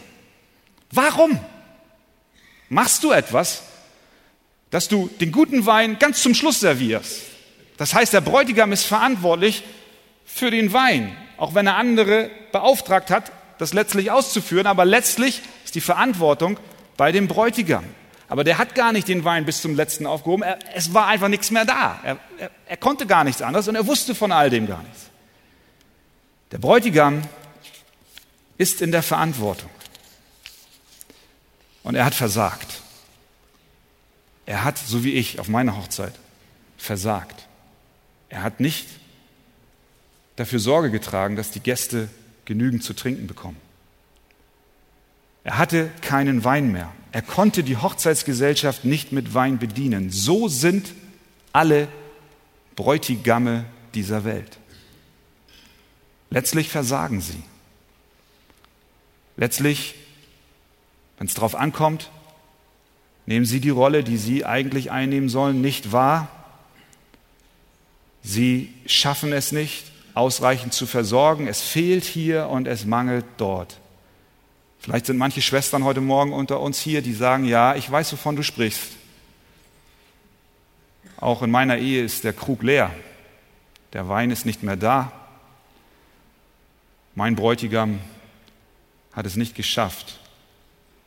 warum 0.91 1.38
machst 2.70 3.03
du 3.03 3.12
etwas, 3.12 3.64
dass 4.70 4.88
du 4.88 5.09
den 5.20 5.34
guten 5.34 5.66
Wein 5.66 5.99
ganz 5.99 6.22
zum 6.22 6.36
Schluss 6.36 6.62
servierst? 6.62 7.24
Das 7.76 7.93
heißt, 7.93 8.14
der 8.14 8.22
Bräutigam 8.22 8.72
ist 8.72 8.86
verantwortlich 8.86 9.64
für 10.24 10.51
den 10.51 10.72
Wein, 10.72 11.18
auch 11.38 11.53
wenn 11.53 11.68
er 11.68 11.76
andere 11.76 12.30
beauftragt 12.53 13.09
hat, 13.09 13.32
das 13.62 13.74
letztlich 13.74 14.09
auszuführen, 14.09 14.66
aber 14.66 14.86
letztlich 14.86 15.43
ist 15.64 15.76
die 15.76 15.82
Verantwortung 15.82 16.59
bei 16.97 17.12
dem 17.12 17.28
Bräutigam. 17.28 17.86
Aber 18.28 18.43
der 18.43 18.57
hat 18.57 18.74
gar 18.74 18.91
nicht 18.91 19.07
den 19.07 19.24
Wein 19.24 19.45
bis 19.45 19.62
zum 19.62 19.76
letzten 19.76 20.07
aufgehoben. 20.07 20.41
Er, 20.41 20.57
es 20.74 20.95
war 20.95 21.05
einfach 21.05 21.28
nichts 21.28 21.51
mehr 21.51 21.64
da. 21.64 21.99
Er, 22.03 22.18
er, 22.39 22.49
er 22.66 22.78
konnte 22.78 23.05
gar 23.05 23.24
nichts 23.24 23.43
anderes 23.43 23.68
und 23.68 23.76
er 23.76 23.86
wusste 23.86 24.16
von 24.16 24.32
all 24.32 24.49
dem 24.49 24.66
gar 24.66 24.82
nichts. 24.82 25.12
Der 26.51 26.57
Bräutigam 26.57 27.22
ist 28.57 28.82
in 28.82 28.91
der 28.91 29.03
Verantwortung. 29.03 29.70
Und 31.84 31.93
er 31.93 32.05
hat 32.05 32.16
versagt. 32.16 32.82
Er 34.47 34.64
hat, 34.64 34.80
so 34.80 35.03
wie 35.03 35.14
ich 35.14 35.39
auf 35.39 35.49
meiner 35.49 35.78
Hochzeit, 35.78 36.14
versagt. 36.78 37.45
Er 38.30 38.41
hat 38.41 38.59
nicht 38.59 38.88
dafür 40.36 40.59
Sorge 40.59 40.89
getragen, 40.89 41.36
dass 41.36 41.51
die 41.51 41.59
Gäste 41.59 42.09
genügend 42.46 42.84
zu 42.84 42.94
trinken 42.94 43.28
bekommen. 43.28 43.58
Er 45.44 45.58
hatte 45.58 45.89
keinen 46.02 46.44
Wein 46.44 46.72
mehr. 46.72 46.92
Er 47.12 47.22
konnte 47.22 47.64
die 47.64 47.78
Hochzeitsgesellschaft 47.78 48.86
nicht 48.86 49.12
mit 49.12 49.34
Wein 49.34 49.58
bedienen. 49.58 50.10
So 50.12 50.48
sind 50.48 50.94
alle 51.52 51.88
Bräutigamme 52.76 53.66
dieser 53.94 54.24
Welt. 54.24 54.60
Letztlich 56.30 56.70
versagen 56.70 57.20
sie. 57.22 57.44
Letztlich, 59.36 59.96
wenn 61.18 61.28
es 61.28 61.34
darauf 61.34 61.56
ankommt, 61.56 62.10
nehmen 63.26 63.46
sie 63.46 63.60
die 63.60 63.70
Rolle, 63.70 64.04
die 64.04 64.18
sie 64.18 64.46
eigentlich 64.46 64.92
einnehmen 64.92 65.30
sollen, 65.30 65.62
nicht 65.62 65.92
wahr. 65.92 66.30
Sie 68.24 68.74
schaffen 68.86 69.34
es 69.34 69.52
nicht, 69.52 69.91
ausreichend 70.14 70.74
zu 70.74 70.86
versorgen. 70.86 71.47
Es 71.47 71.62
fehlt 71.62 72.03
hier 72.03 72.47
und 72.49 72.68
es 72.68 72.86
mangelt 72.86 73.26
dort. 73.38 73.78
Vielleicht 74.80 75.05
sind 75.05 75.18
manche 75.18 75.41
Schwestern 75.41 75.84
heute 75.84 76.01
Morgen 76.01 76.34
unter 76.34 76.59
uns 76.59 76.80
hier, 76.80 77.01
die 77.01 77.14
sagen, 77.14 77.45
ja, 77.45 77.76
ich 77.76 77.89
weiß, 77.89 78.12
wovon 78.14 78.36
du 78.36 78.43
sprichst. 78.43 78.93
Auch 81.18 81.43
in 81.43 81.51
meiner 81.51 81.78
Ehe 81.78 82.03
ist 82.03 82.24
der 82.24 82.34
Krug 82.34 82.64
leer. 82.64 82.91
Der 83.93 84.09
Wein 84.09 84.32
ist 84.32 84.45
nicht 84.45 84.64
mehr 84.64 84.76
da. 84.76 85.12
Mein 87.14 87.36
Bräutigam 87.36 87.99
hat 89.14 89.26
es 89.26 89.36
nicht 89.36 89.53
geschafft, 89.53 90.20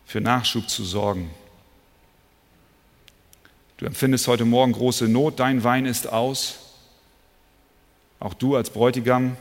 für 0.07 0.21
Nachschub 0.21 0.69
zu 0.69 0.85
sorgen. 0.85 1.31
Du 3.79 3.87
empfindest 3.87 4.29
heute 4.29 4.45
Morgen 4.45 4.73
große 4.73 5.09
Not, 5.09 5.41
dein 5.41 5.65
Wein 5.65 5.85
ist 5.85 6.07
aus. 6.07 6.64
Auch 8.21 8.35
du 8.35 8.57
als 8.57 8.71
Bräutigam 8.71 9.37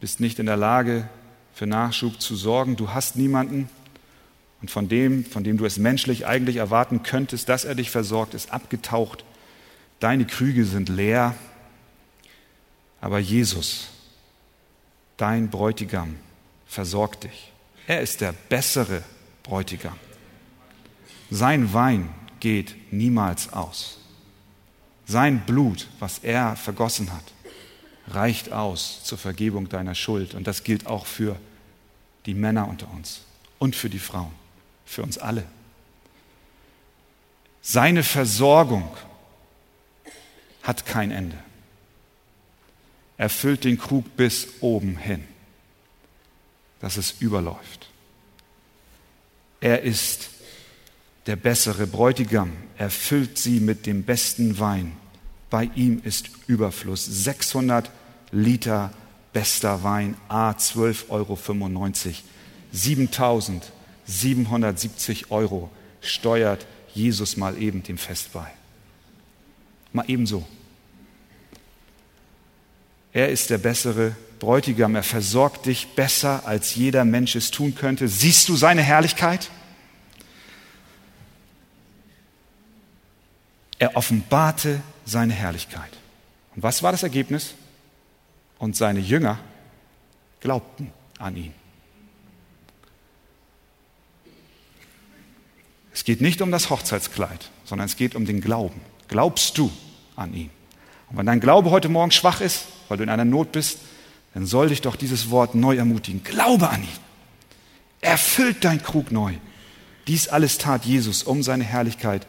bist 0.00 0.20
nicht 0.20 0.38
in 0.38 0.46
der 0.46 0.56
Lage, 0.56 1.08
für 1.54 1.66
Nachschub 1.66 2.20
zu 2.20 2.36
sorgen. 2.36 2.76
Du 2.76 2.90
hast 2.92 3.16
niemanden 3.16 3.68
und 4.60 4.70
von 4.70 4.88
dem, 4.88 5.24
von 5.24 5.44
dem 5.44 5.56
du 5.56 5.64
es 5.64 5.78
menschlich 5.78 6.26
eigentlich 6.26 6.56
erwarten 6.56 7.02
könntest, 7.02 7.48
dass 7.48 7.64
er 7.64 7.74
dich 7.74 7.90
versorgt, 7.90 8.34
ist 8.34 8.52
abgetaucht. 8.52 9.24
Deine 10.00 10.24
Krüge 10.26 10.64
sind 10.64 10.88
leer. 10.88 11.34
Aber 13.00 13.18
Jesus, 13.18 13.88
dein 15.16 15.50
Bräutigam, 15.50 16.16
versorgt 16.66 17.24
dich. 17.24 17.52
Er 17.86 18.00
ist 18.02 18.20
der 18.20 18.32
bessere 18.32 19.02
Bräutigam. 19.42 19.96
Sein 21.30 21.72
Wein 21.72 22.08
geht 22.40 22.92
niemals 22.92 23.52
aus. 23.52 23.98
Sein 25.06 25.40
Blut, 25.46 25.88
was 25.98 26.18
er 26.18 26.54
vergossen 26.56 27.12
hat, 27.12 27.24
reicht 28.10 28.52
aus 28.52 29.04
zur 29.04 29.18
Vergebung 29.18 29.68
deiner 29.68 29.94
Schuld. 29.94 30.34
Und 30.34 30.46
das 30.46 30.64
gilt 30.64 30.86
auch 30.86 31.06
für 31.06 31.36
die 32.26 32.34
Männer 32.34 32.68
unter 32.68 32.90
uns 32.90 33.22
und 33.58 33.76
für 33.76 33.90
die 33.90 33.98
Frauen, 33.98 34.32
für 34.84 35.02
uns 35.02 35.18
alle. 35.18 35.44
Seine 37.62 38.02
Versorgung 38.02 38.88
hat 40.62 40.86
kein 40.86 41.10
Ende. 41.10 41.38
Er 43.16 43.28
füllt 43.28 43.64
den 43.64 43.78
Krug 43.78 44.16
bis 44.16 44.48
oben 44.60 44.96
hin, 44.96 45.24
dass 46.80 46.96
es 46.96 47.16
überläuft. 47.20 47.90
Er 49.60 49.82
ist 49.82 50.30
der 51.26 51.36
bessere 51.36 51.86
Bräutigam. 51.86 52.52
Er 52.76 52.90
füllt 52.90 53.38
sie 53.38 53.60
mit 53.60 53.86
dem 53.86 54.04
besten 54.04 54.58
Wein. 54.58 54.96
Bei 55.50 55.64
ihm 55.74 56.00
ist 56.04 56.30
Überfluss. 56.46 57.04
600 57.04 57.90
Liter 58.30 58.92
bester 59.32 59.82
Wein, 59.82 60.14
A 60.28 60.50
12,95 60.50 61.10
Euro. 61.10 61.38
7770 62.72 65.30
Euro 65.30 65.70
steuert 66.00 66.66
Jesus 66.94 67.36
mal 67.36 67.60
eben 67.60 67.82
dem 67.82 67.98
Fest 67.98 68.32
bei. 68.32 68.46
Mal 69.92 70.04
ebenso. 70.08 70.46
Er 73.12 73.28
ist 73.30 73.50
der 73.50 73.58
bessere 73.58 74.14
Bräutigam. 74.38 74.94
Er 74.94 75.02
versorgt 75.02 75.66
dich 75.66 75.88
besser, 75.94 76.46
als 76.46 76.74
jeder 76.74 77.04
Mensch 77.04 77.36
es 77.36 77.50
tun 77.50 77.74
könnte. 77.74 78.08
Siehst 78.08 78.48
du 78.48 78.56
seine 78.56 78.82
Herrlichkeit? 78.82 79.50
Er 83.78 83.96
offenbarte 83.96 84.80
seine 85.04 85.32
Herrlichkeit. 85.32 85.90
Und 86.54 86.62
was 86.62 86.82
war 86.82 86.92
das 86.92 87.02
Ergebnis? 87.02 87.54
Und 88.58 88.76
seine 88.76 89.00
Jünger 89.00 89.38
glaubten 90.40 90.92
an 91.18 91.36
ihn. 91.36 91.54
Es 95.92 96.04
geht 96.04 96.20
nicht 96.20 96.42
um 96.42 96.52
das 96.52 96.70
Hochzeitskleid, 96.70 97.50
sondern 97.64 97.86
es 97.86 97.96
geht 97.96 98.14
um 98.14 98.24
den 98.24 98.40
Glauben. 98.40 98.80
Glaubst 99.08 99.58
du 99.58 99.70
an 100.14 100.32
ihn? 100.32 100.50
Und 101.10 101.16
wenn 101.16 101.26
dein 101.26 101.40
Glaube 101.40 101.70
heute 101.70 101.88
Morgen 101.88 102.12
schwach 102.12 102.40
ist, 102.40 102.66
weil 102.88 102.98
du 102.98 103.02
in 103.02 103.08
einer 103.08 103.24
Not 103.24 103.52
bist, 103.52 103.78
dann 104.34 104.46
soll 104.46 104.68
dich 104.68 104.80
doch 104.80 104.94
dieses 104.94 105.30
Wort 105.30 105.54
neu 105.54 105.76
ermutigen. 105.76 106.22
Glaube 106.22 106.68
an 106.68 106.82
ihn. 106.82 106.98
Erfüllt 108.00 108.64
dein 108.64 108.82
Krug 108.82 109.10
neu. 109.10 109.34
Dies 110.06 110.28
alles 110.28 110.58
tat 110.58 110.84
Jesus, 110.84 111.22
um 111.22 111.42
seine 111.42 111.64
Herrlichkeit 111.64 112.26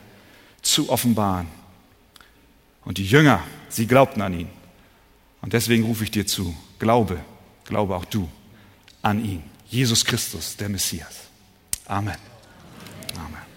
zu 0.62 0.90
offenbaren. 0.90 1.48
Und 2.86 2.98
die 2.98 3.06
Jünger, 3.06 3.44
sie 3.70 3.86
glaubten 3.86 4.22
an 4.22 4.34
ihn. 4.34 4.50
Und 5.42 5.54
deswegen 5.54 5.84
rufe 5.84 6.04
ich 6.04 6.12
dir 6.12 6.28
zu, 6.28 6.56
glaube, 6.80 7.20
glaube 7.66 7.96
auch 7.96 8.06
du 8.06 8.30
an 9.02 9.24
ihn, 9.24 9.44
Jesus 9.70 10.04
Christus, 10.04 10.58
der 10.58 10.70
Messias. 10.70 11.28
Amen. 11.86 12.18
Amen. 13.16 13.49